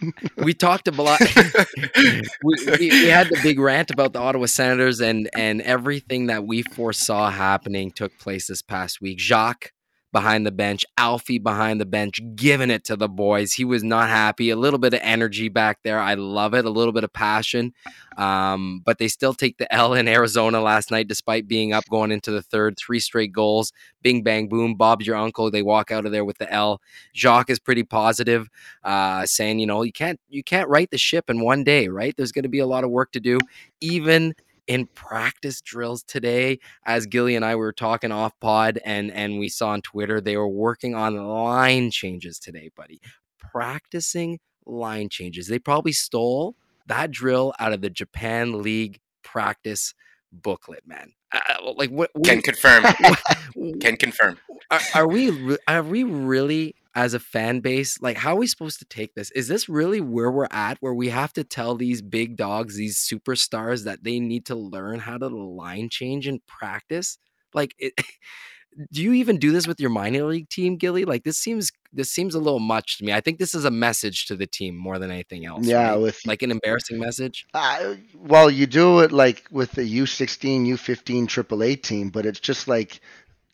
[0.36, 1.20] we talked a lot.
[1.96, 6.46] we, we, we had the big rant about the Ottawa Senators and and everything that
[6.46, 9.18] we foresaw happening took place this past week.
[9.20, 9.72] Jacques
[10.12, 13.52] behind the bench, Alfie behind the bench, giving it to the boys.
[13.52, 14.50] He was not happy.
[14.50, 16.00] A little bit of energy back there.
[16.00, 16.64] I love it.
[16.64, 17.74] A little bit of passion.
[18.16, 22.10] Um, but they still take the L in Arizona last night, despite being up going
[22.10, 22.76] into the third.
[22.78, 23.72] Three straight goals.
[24.02, 24.74] Bing bang boom.
[24.74, 25.50] Bob's your uncle.
[25.50, 26.80] They walk out of there with the L.
[27.14, 28.48] Jacques is pretty positive,
[28.84, 32.14] uh, saying, you know, you can't you can't right the ship in one day, right?
[32.16, 33.38] There's going to be a lot of work to do,
[33.80, 34.34] even
[34.68, 36.60] in practice drills today.
[36.84, 40.36] As Gilly and I were talking off pod, and and we saw on Twitter they
[40.36, 43.00] were working on line changes today, buddy.
[43.38, 45.48] Practicing line changes.
[45.48, 46.54] They probably stole
[46.86, 49.94] that drill out of the Japan League practice
[50.32, 51.12] booklet, man.
[51.32, 52.10] Uh, like what?
[52.24, 52.84] Can confirm.
[53.80, 54.38] Can confirm.
[54.70, 58.80] are, are we are we really as a fan base like how are we supposed
[58.80, 62.02] to take this is this really where we're at where we have to tell these
[62.02, 67.18] big dogs these superstars that they need to learn how to line change in practice
[67.54, 67.92] like it,
[68.92, 71.04] do you even do this with your minor league team gilly?
[71.04, 73.12] Like this seems this seems a little much to me.
[73.12, 75.96] I think this is a message to the team more than anything else Yeah, right?
[75.96, 77.46] with like an embarrassing message?
[77.54, 82.68] Uh, well, you do it like with the U16, U15 AAA team, but it's just
[82.68, 83.00] like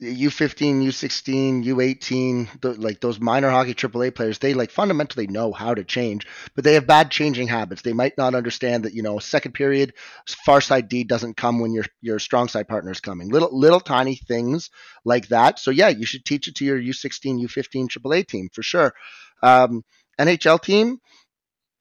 [0.03, 5.73] U15, U16, U18, th- like those minor hockey AAA players, they like fundamentally know how
[5.73, 7.83] to change, but they have bad changing habits.
[7.83, 9.95] They might not understand that you know second period
[10.45, 13.29] far side D doesn't come when your your strong side partner is coming.
[13.29, 14.71] Little little tiny things
[15.05, 15.59] like that.
[15.61, 18.95] So yeah, you should teach it to your U16, U15 AAA team for sure.
[19.43, 19.85] Um,
[20.19, 20.99] NHL team,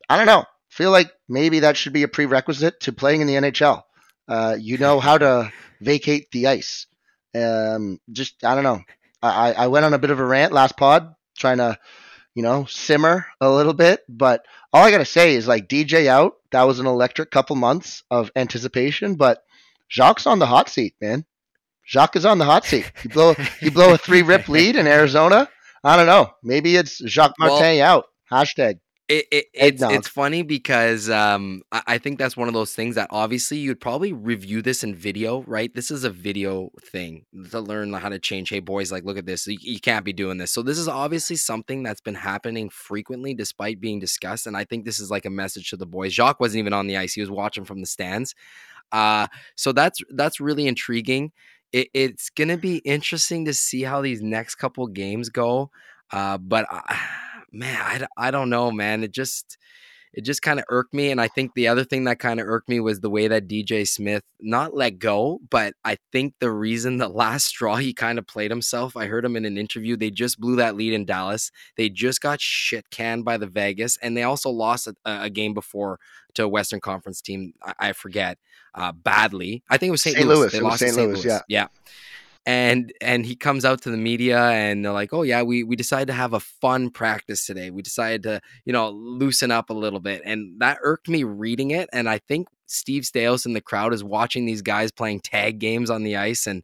[0.07, 0.45] I don't know.
[0.69, 3.83] Feel like maybe that should be a prerequisite to playing in the NHL.
[4.27, 6.87] Uh, you know how to vacate the ice.
[7.35, 8.81] Um, just I don't know.
[9.21, 11.77] I, I went on a bit of a rant last pod, trying to,
[12.35, 14.01] you know, simmer a little bit.
[14.09, 16.33] But all I gotta say is like DJ out.
[16.51, 19.15] That was an electric couple months of anticipation.
[19.15, 19.43] But
[19.89, 21.25] Jacques on the hot seat, man.
[21.87, 22.91] Jacques is on the hot seat.
[23.03, 25.49] You blow you blow a three rip lead in Arizona.
[25.83, 26.31] I don't know.
[26.43, 28.05] Maybe it's Jacques Well- out.
[28.31, 28.79] Hashtag.
[29.09, 29.93] It, it, it's Eggnog.
[29.93, 33.81] it's funny because um, I, I think that's one of those things that obviously you'd
[33.81, 35.73] probably review this in video, right?
[35.73, 38.49] This is a video thing to learn how to change.
[38.49, 39.45] Hey, boys, like look at this.
[39.45, 40.51] You, you can't be doing this.
[40.51, 44.47] So this is obviously something that's been happening frequently, despite being discussed.
[44.47, 46.13] And I think this is like a message to the boys.
[46.13, 48.33] Jacques wasn't even on the ice; he was watching from the stands.
[48.93, 51.33] Uh, so that's that's really intriguing.
[51.73, 55.71] It, it's gonna be interesting to see how these next couple games go.
[56.11, 56.99] Uh, but I,
[57.53, 59.03] man, I, I don't know, man.
[59.03, 59.57] It just
[60.13, 61.09] it just kind of irked me.
[61.09, 63.47] And I think the other thing that kind of irked me was the way that
[63.47, 68.19] DJ Smith not let go, but I think the reason the last straw he kind
[68.19, 68.95] of played himself.
[68.95, 69.97] I heard him in an interview.
[69.97, 71.51] They just blew that lead in Dallas.
[71.77, 75.53] They just got shit canned by the Vegas, and they also lost a, a game
[75.53, 75.99] before
[76.35, 77.53] to a Western Conference team.
[77.63, 78.37] I, I forget
[78.75, 79.63] uh, badly.
[79.69, 80.15] I think it was St.
[80.15, 80.27] St.
[80.27, 80.37] Louis.
[80.37, 80.51] Louis.
[80.51, 80.97] They It lost to St.
[80.97, 81.41] Louis, Louis.
[81.47, 81.67] Yeah.
[82.45, 85.77] And and he comes out to the media and they're like, "Oh yeah, we we
[85.77, 87.69] decided to have a fun practice today.
[87.71, 91.71] We decided to, you know, loosen up a little bit." And that irked me reading
[91.71, 95.59] it and I think Steve Staios in the crowd is watching these guys playing tag
[95.59, 96.63] games on the ice and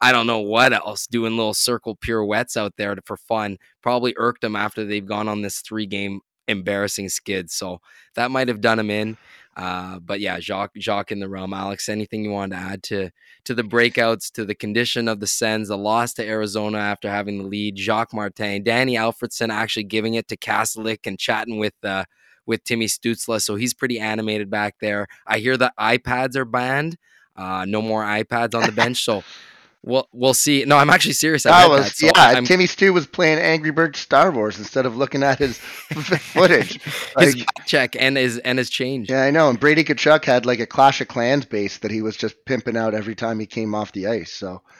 [0.00, 3.58] I don't know what else doing little circle pirouettes out there for fun.
[3.82, 7.50] Probably irked them after they've gone on this three game embarrassing skid.
[7.50, 7.80] So
[8.16, 9.16] that might have done him in.
[9.56, 11.52] Uh, but yeah, Jacques, Jacques in the realm.
[11.52, 13.10] Alex, anything you wanted to add to
[13.44, 17.38] to the breakouts, to the condition of the Sens, the loss to Arizona after having
[17.38, 22.04] the lead, Jacques Martin, Danny Alfredsson actually giving it to Kastelic and chatting with uh,
[22.46, 25.06] with Timmy Stützle, so he's pretty animated back there.
[25.26, 26.96] I hear the iPads are banned.
[27.36, 29.22] Uh, no more iPads on the bench, so
[29.82, 30.64] we'll we'll see.
[30.64, 31.46] No, I'm actually serious.
[31.46, 32.12] I That was that, so yeah.
[32.16, 36.80] I'm, Timmy Stew was playing Angry Birds Star Wars instead of looking at his footage.
[37.16, 39.10] Like, back check and his and his change.
[39.10, 39.48] yeah, I know.
[39.50, 42.76] And Brady Tkachuk had like a Clash of Clans base that he was just pimping
[42.76, 44.32] out every time he came off the ice.
[44.32, 44.62] So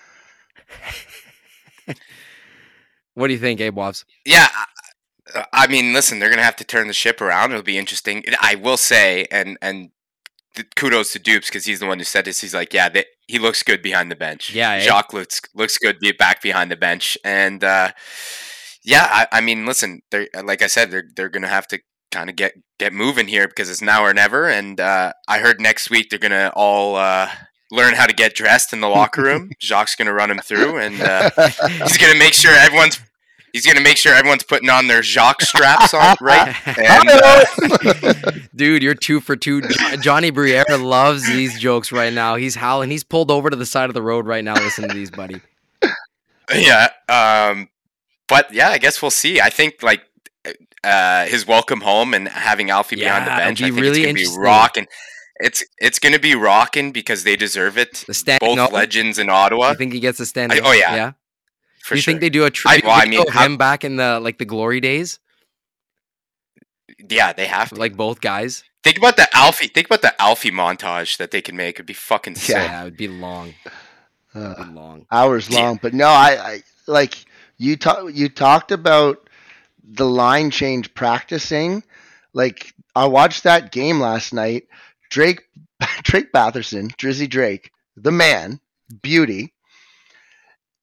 [3.15, 4.05] What do you think, Abe Wobbs?
[4.25, 4.49] Yeah,
[5.53, 7.51] I- mean, listen, they're gonna have to turn the ship around.
[7.51, 8.25] It'll be interesting.
[8.41, 9.91] I will say, and and th-
[10.77, 12.41] kudos to Dupes because he's the one who said this.
[12.41, 14.53] He's like, yeah, they, he looks good behind the bench.
[14.55, 14.81] Yeah, eh?
[14.81, 17.93] Jacques looks looks good be back behind the bench, and uh,
[18.85, 21.81] yeah, I, I mean, listen, they're like I said, they're they're gonna have to
[22.11, 24.49] kind of get get moving here because it's now or never.
[24.49, 27.31] And uh, I heard next week they're gonna all uh,
[27.71, 29.51] learn how to get dressed in the locker room.
[29.61, 31.31] Jacques gonna run them through, and uh,
[31.85, 33.01] he's gonna make sure everyone's
[33.53, 36.55] he's gonna make sure everyone's putting on their Jacques straps on right.
[36.67, 38.23] And uh,
[38.55, 39.63] Dude, you're two for two.
[40.01, 42.37] Johnny Briere loves these jokes right now.
[42.37, 42.91] He's howling.
[42.91, 44.55] He's pulled over to the side of the road right now.
[44.55, 45.41] Listen to these, buddy.
[46.55, 47.69] yeah, um,
[48.29, 49.41] but yeah, I guess we'll see.
[49.41, 50.03] I think like
[50.85, 54.29] uh, his welcome home and having Alfie behind the bench, be I think really it's
[54.29, 54.87] gonna be rocking.
[55.43, 58.05] It's it's gonna be rocking because they deserve it.
[58.07, 58.41] The stand.
[58.41, 60.53] Both no, legends in Ottawa, I think he gets a stand?
[60.53, 61.13] I- oh, yeah, yeah.
[61.91, 62.13] For you sure.
[62.13, 64.39] think they do a tribute well, I mean, of how- him back in the like
[64.39, 65.19] the glory days,
[67.09, 67.75] yeah, they have to.
[67.77, 68.65] like both guys?
[68.83, 69.67] think about the Alfie.
[69.69, 71.77] Think about the Alfie montage that they can make.
[71.77, 72.57] It'd be fucking sick.
[72.57, 73.55] Yeah, it would be long.
[74.35, 75.07] Uh, It'd be long.
[75.11, 75.61] hours Yeah.
[75.61, 75.79] long.
[75.83, 77.25] But no, I, I like
[77.59, 78.11] you talk.
[78.13, 79.29] You talked about
[79.85, 81.83] the line change practicing.
[82.33, 84.67] Like I watched that game last night.
[85.11, 85.43] Drake,
[86.03, 88.61] Drake Batherson, Drizzy Drake, the man,
[89.03, 89.53] beauty.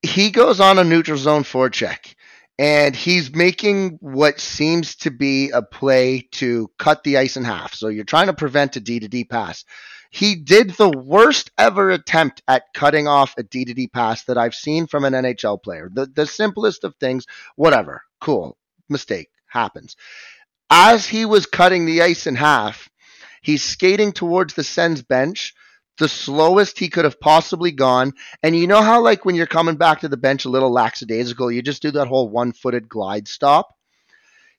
[0.08, 2.16] He goes on a neutral zone forecheck,
[2.58, 7.74] and he's making what seems to be a play to cut the ice in half.
[7.74, 9.66] So you're trying to prevent a D to D pass.
[10.10, 14.38] He did the worst ever attempt at cutting off a D to D pass that
[14.38, 15.90] I've seen from an NHL player.
[15.94, 17.26] The the simplest of things,
[17.58, 19.98] whatever, cool, mistake happens.
[20.70, 22.88] As he was cutting the ice in half,
[23.42, 25.54] he's skating towards the Sens bench,
[25.98, 28.14] the slowest he could have possibly gone.
[28.44, 31.52] And you know how, like, when you're coming back to the bench a little lackadaisical,
[31.52, 33.76] you just do that whole one footed glide stop?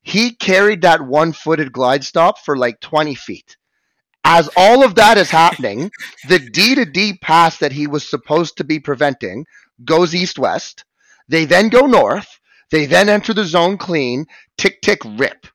[0.03, 3.57] He carried that one footed glide stop for like 20 feet.
[4.25, 5.91] As all of that is happening,
[6.29, 9.47] the D to D pass that he was supposed to be preventing
[9.85, 10.85] goes east west.
[11.29, 12.41] They then go north.
[12.71, 14.27] They then enter the zone clean,
[14.57, 15.47] tick, tick, rip.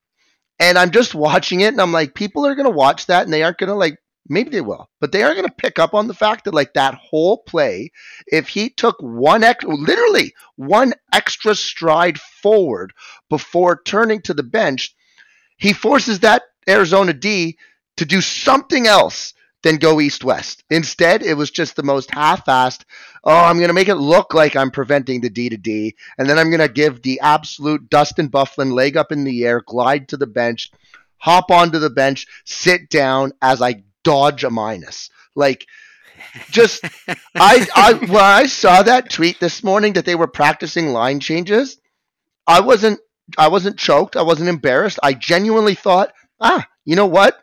[0.59, 3.33] And I'm just watching it and I'm like, people are going to watch that and
[3.33, 3.97] they aren't going to like,
[4.27, 6.73] maybe they will, but they are going to pick up on the fact that like
[6.73, 7.91] that whole play,
[8.27, 12.93] if he took one ex, literally one extra stride forward
[13.29, 14.95] before turning to the bench,
[15.57, 17.57] he forces that Arizona D
[17.97, 20.63] to do something else than go east west.
[20.69, 22.83] Instead, it was just the most half assed.
[23.23, 25.95] Oh, I'm going to make it look like I'm preventing the D to D.
[26.17, 29.61] And then I'm going to give the absolute Dustin Byfuglien leg up in the air,
[29.65, 30.69] glide to the bench,
[31.17, 35.09] hop onto the bench, sit down as I dodge a minus.
[35.35, 35.65] Like,
[36.51, 36.83] just
[37.35, 41.77] I, I when I saw that tweet this morning that they were practicing line changes,
[42.47, 42.99] I wasn't
[43.37, 44.15] I wasn't choked.
[44.15, 44.99] I wasn't embarrassed.
[45.01, 47.39] I genuinely thought, ah, you know what?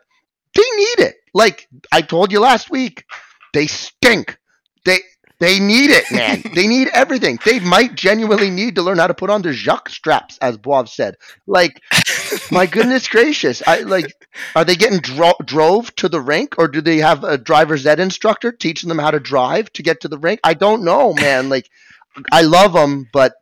[0.55, 1.15] They need it.
[1.33, 3.05] Like I told you last week,
[3.53, 4.37] they stink.
[4.85, 4.99] They
[5.41, 6.43] they need it, man.
[6.55, 7.39] they need everything.
[7.43, 10.87] They might genuinely need to learn how to put on their Jacques straps, as Boav
[10.87, 11.15] said.
[11.47, 11.81] Like,
[12.51, 14.13] my goodness gracious, I like.
[14.55, 17.99] Are they getting dro- drove to the rink, or do they have a driver's ed
[17.99, 20.39] instructor teaching them how to drive to get to the rink?
[20.43, 21.49] I don't know, man.
[21.49, 21.67] Like,
[22.31, 23.33] I love them, but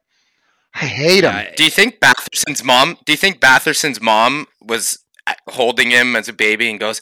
[0.74, 1.36] I hate them.
[1.36, 2.98] Yeah, Do you think Batherson's mom?
[3.04, 7.02] Do you think Batherson's mom was uh, holding him as a baby and goes,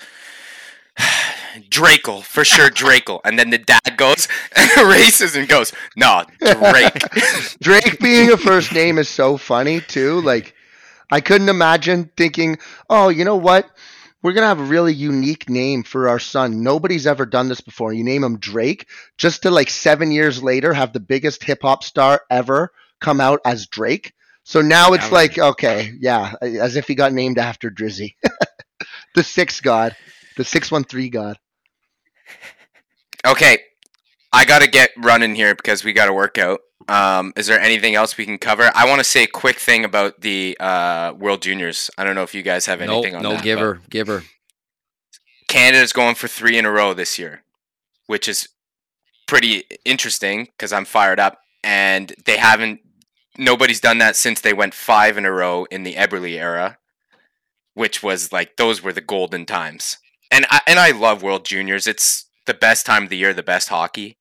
[1.64, 7.00] Drakel for sure, Drakel, and then the dad goes and erases and goes, No, Drake.
[7.62, 10.22] Drake being a first name is so funny too.
[10.22, 10.54] Like,
[11.12, 12.58] I couldn't imagine thinking,
[12.90, 13.70] oh, you know what?
[14.24, 16.64] We're gonna have a really unique name for our son.
[16.64, 17.94] Nobody's ever done this before.
[17.94, 18.88] You name him Drake,
[19.18, 23.40] just to like seven years later have the biggest hip hop star ever come out
[23.46, 24.14] as Drake.
[24.44, 28.16] So now it's like, okay, yeah, as if he got named after Drizzy,
[29.16, 29.96] the six god,
[30.38, 31.38] the six one three god.
[33.26, 33.60] Okay,
[34.32, 36.62] I gotta get running here because we gotta work out.
[36.88, 38.72] Um, is there anything else we can cover?
[38.74, 41.90] I want to say a quick thing about the uh, World Juniors.
[41.98, 43.44] I don't know if you guys have no, anything on no, that.
[43.44, 44.24] give but her, give her.
[45.48, 47.44] Canada's going for three in a row this year,
[48.06, 48.50] which is
[49.28, 51.42] pretty interesting because I'm fired up.
[51.64, 52.80] And they haven't,
[53.38, 56.78] nobody's done that since they went five in a row in the Eberle era,
[57.74, 59.98] which was like those were the golden times.
[60.32, 61.88] And I, and I love World Juniors.
[61.88, 64.18] It's the best time of the year, the best hockey.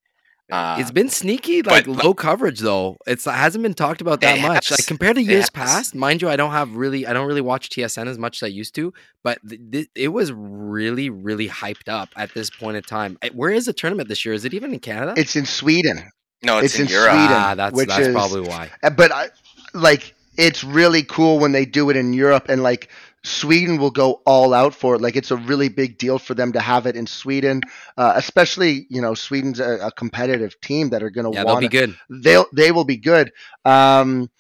[0.51, 2.97] Uh, It's been sneaky, like but- low coverage though.
[3.07, 4.69] It's it hasn't been talked about that much.
[4.69, 4.79] has.
[4.79, 7.69] Like compared to years past, mind you, I don't have really, I don't really watch
[7.69, 8.93] TSN as much as I used to.
[9.25, 13.19] But th- th- it was really, really hyped up at this point in time.
[13.23, 14.35] Eh, Where is the tournament this year?
[14.35, 15.15] Is it even in Canada?
[15.17, 16.13] It's in Sweden.
[16.45, 17.11] no, it's, it's in, in Europe.
[17.15, 18.71] Sweden, ah, that's which that's is- probably why.
[18.85, 19.29] Uh, But I
[19.75, 22.89] like it's really cool when they do it in Europe and like
[23.25, 25.01] Sweden will go all out for it.
[25.01, 27.63] Like it's a really big deal for them to have it in Sweden,
[27.97, 31.61] uh, especially you know Sweden's a, a competitive team that are going to Yeah, they'll
[31.61, 31.97] be good.
[32.09, 33.33] they'll they will be good.
[33.65, 34.31] Um,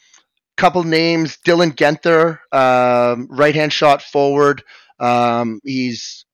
[0.57, 4.63] couple names: Dylan Guenther, um, right hand shot forward.
[4.99, 6.25] Um, he's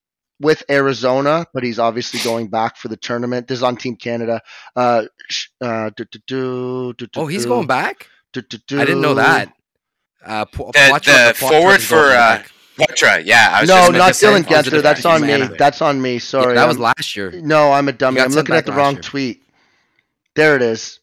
[0.41, 3.49] with Arizona, but he's obviously going back for the tournament.
[3.49, 4.43] This is on Team Canada.
[4.77, 8.09] Uh, sh- uh, do, do, do, do, do, Oh, he's going back.
[8.81, 9.53] I didn't know that.
[10.25, 12.49] Uh, P- The- Poitras- the forward for, uh, back.
[12.79, 13.51] Petra, yeah.
[13.53, 14.83] I was No, just not gonna say- Dylan I was gonna Guenther.
[14.83, 15.57] That's on me.
[15.59, 16.13] That's on me.
[16.15, 16.55] Yeah, Sorry.
[16.55, 17.31] that was I'm- last year.
[17.33, 18.21] No, I'm a dummy.
[18.21, 19.03] I'm looking at the wrong year.
[19.03, 19.43] tweet.
[20.35, 21.01] There it is.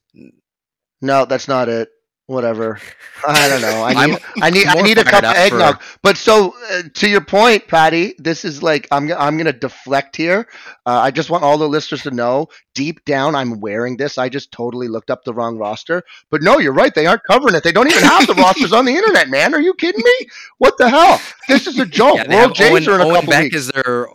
[1.02, 1.90] No, that's not it.
[2.30, 2.80] Whatever.
[3.28, 3.82] I don't know.
[3.84, 4.20] I I'm need.
[4.44, 4.68] I need.
[4.68, 5.82] I need a cup of up for- eggnog.
[6.04, 9.12] But so uh, to your point, Patty, this is like I'm.
[9.12, 10.48] I'm gonna deflect here.
[10.86, 12.46] Uh, I just want all the listeners to know.
[12.76, 14.20] Deep down, I'm wearing this.
[14.20, 16.04] I just totally looked up the wrong roster.
[16.30, 16.94] But no, you're right.
[16.94, 17.64] They aren't covering it.
[17.64, 19.56] They don't even have the rosters on the internet, man.
[19.56, 20.28] Are you kidding me?
[20.60, 21.20] What the hell?
[21.48, 22.18] This is a joke.
[22.18, 23.56] Yeah, World have Owen, are in a Owen couple Beck weeks.
[23.56, 24.06] is their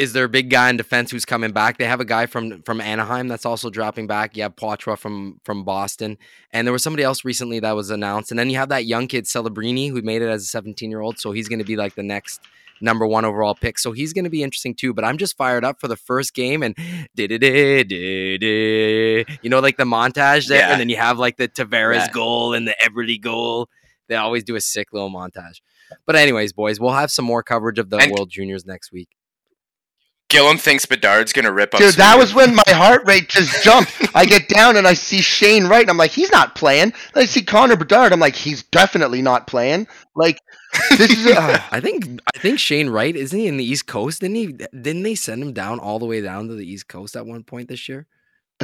[0.00, 1.78] is their big guy in defense who's coming back.
[1.78, 4.36] They have a guy from from Anaheim that's also dropping back.
[4.36, 6.16] You have Poitras from from Boston,
[6.52, 8.30] and there was somebody else recently that was announced.
[8.32, 11.00] And then you have that young kid Celebrini who made it as a 17 year
[11.00, 12.40] old, so he's going to be like the next
[12.82, 13.78] number one overall pick.
[13.78, 14.94] So he's going to be interesting too.
[14.94, 16.74] But I'm just fired up for the first game and
[17.14, 17.38] did you
[19.50, 20.70] know like the montage there, Yeah.
[20.72, 22.12] and then you have like the Tavares Yeah.
[22.12, 23.68] goal and the Eberle goal.
[24.08, 25.60] They always do a sick little montage.
[26.06, 29.08] But anyways, boys, we'll have some more coverage of the And- World Juniors next week.
[30.30, 31.80] Gillum thinks Bedard's gonna rip up.
[31.80, 33.92] Dude, that was when my heart rate just jumped.
[34.14, 36.92] I get down and I see Shane Wright, and I'm like, he's not playing.
[37.12, 39.86] Then I see Connor Bedard, I'm like, he's definitely not playing.
[40.14, 40.40] Like,
[40.90, 41.26] this is.
[41.26, 44.20] Uh, I think I think Shane Wright isn't he in the East Coast?
[44.22, 44.46] Didn't he?
[44.52, 47.42] Didn't they send him down all the way down to the East Coast at one
[47.42, 48.06] point this year?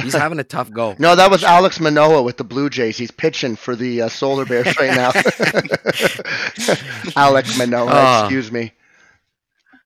[0.01, 0.95] He's having a tough go.
[0.99, 2.97] no, that was Alex Manoah with the Blue Jays.
[2.97, 5.11] He's pitching for the uh, Solar Bears right now.
[7.15, 8.23] Alex Manoah, Ah.
[8.25, 8.73] excuse me.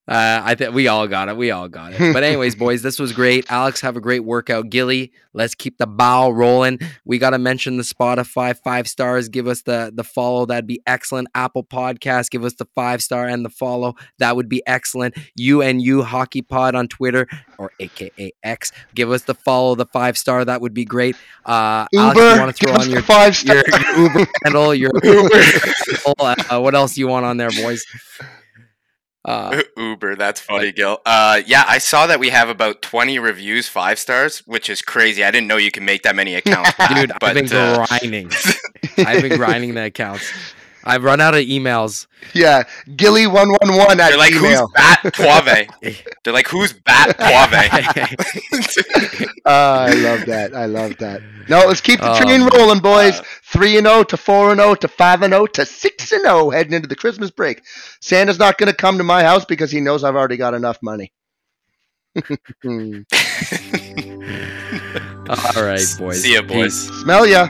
[0.08, 1.38] Uh, I think we all got it.
[1.38, 2.14] We all got it.
[2.14, 3.50] But anyways, boys, this was great.
[3.52, 4.70] Alex, have a great workout.
[4.70, 6.80] Gilly, let's keep the bow rolling.
[7.06, 9.30] We got to mention the Spotify five stars.
[9.30, 10.46] Give us the the follow.
[10.46, 11.28] That'd be excellent.
[11.36, 13.96] Apple Podcast, give us the five star and the follow.
[14.18, 15.16] That would be excellent.
[15.36, 17.28] You and you Hockey Pod on Twitter
[17.60, 18.72] or AKA X.
[18.96, 20.44] Give us the follow, the five star.
[20.44, 21.16] That would be great.
[21.46, 23.56] Uh, Alex, Uber, you want to throw on your five star.
[23.56, 24.92] your, your Uber handle, your
[26.20, 27.86] uh, what else you want on there, boys?
[29.24, 30.16] Uh, Uber.
[30.16, 31.00] That's funny, Gil.
[31.06, 35.24] Uh, yeah, I saw that we have about 20 reviews, five stars, which is crazy.
[35.24, 38.32] I didn't know you can make that many accounts, dude, but I've been uh, grinding.
[38.98, 40.32] I've been grinding the accounts.
[40.84, 42.08] I've run out of emails.
[42.34, 44.68] Yeah, Gilly111 at they're like, email.
[44.68, 46.04] who's Bat Poivre?
[46.24, 47.70] They're like, who's Bat Poivre?
[49.46, 49.50] Uh,
[49.90, 50.54] I love that.
[50.56, 51.22] I love that.
[51.50, 52.50] No, let's keep the Oh, train man.
[52.56, 53.22] rolling, boys.
[53.44, 56.50] Three and zero to four and zero to five and zero to six and zero
[56.52, 57.64] heading into the Christmas break.
[58.02, 60.78] Santa's not going to come to my house because he knows I've already got enough
[60.82, 61.12] money.
[65.30, 66.22] All right, boys.
[66.22, 66.88] See ya, boys.
[66.88, 67.02] Peace.
[67.02, 67.48] Smell ya.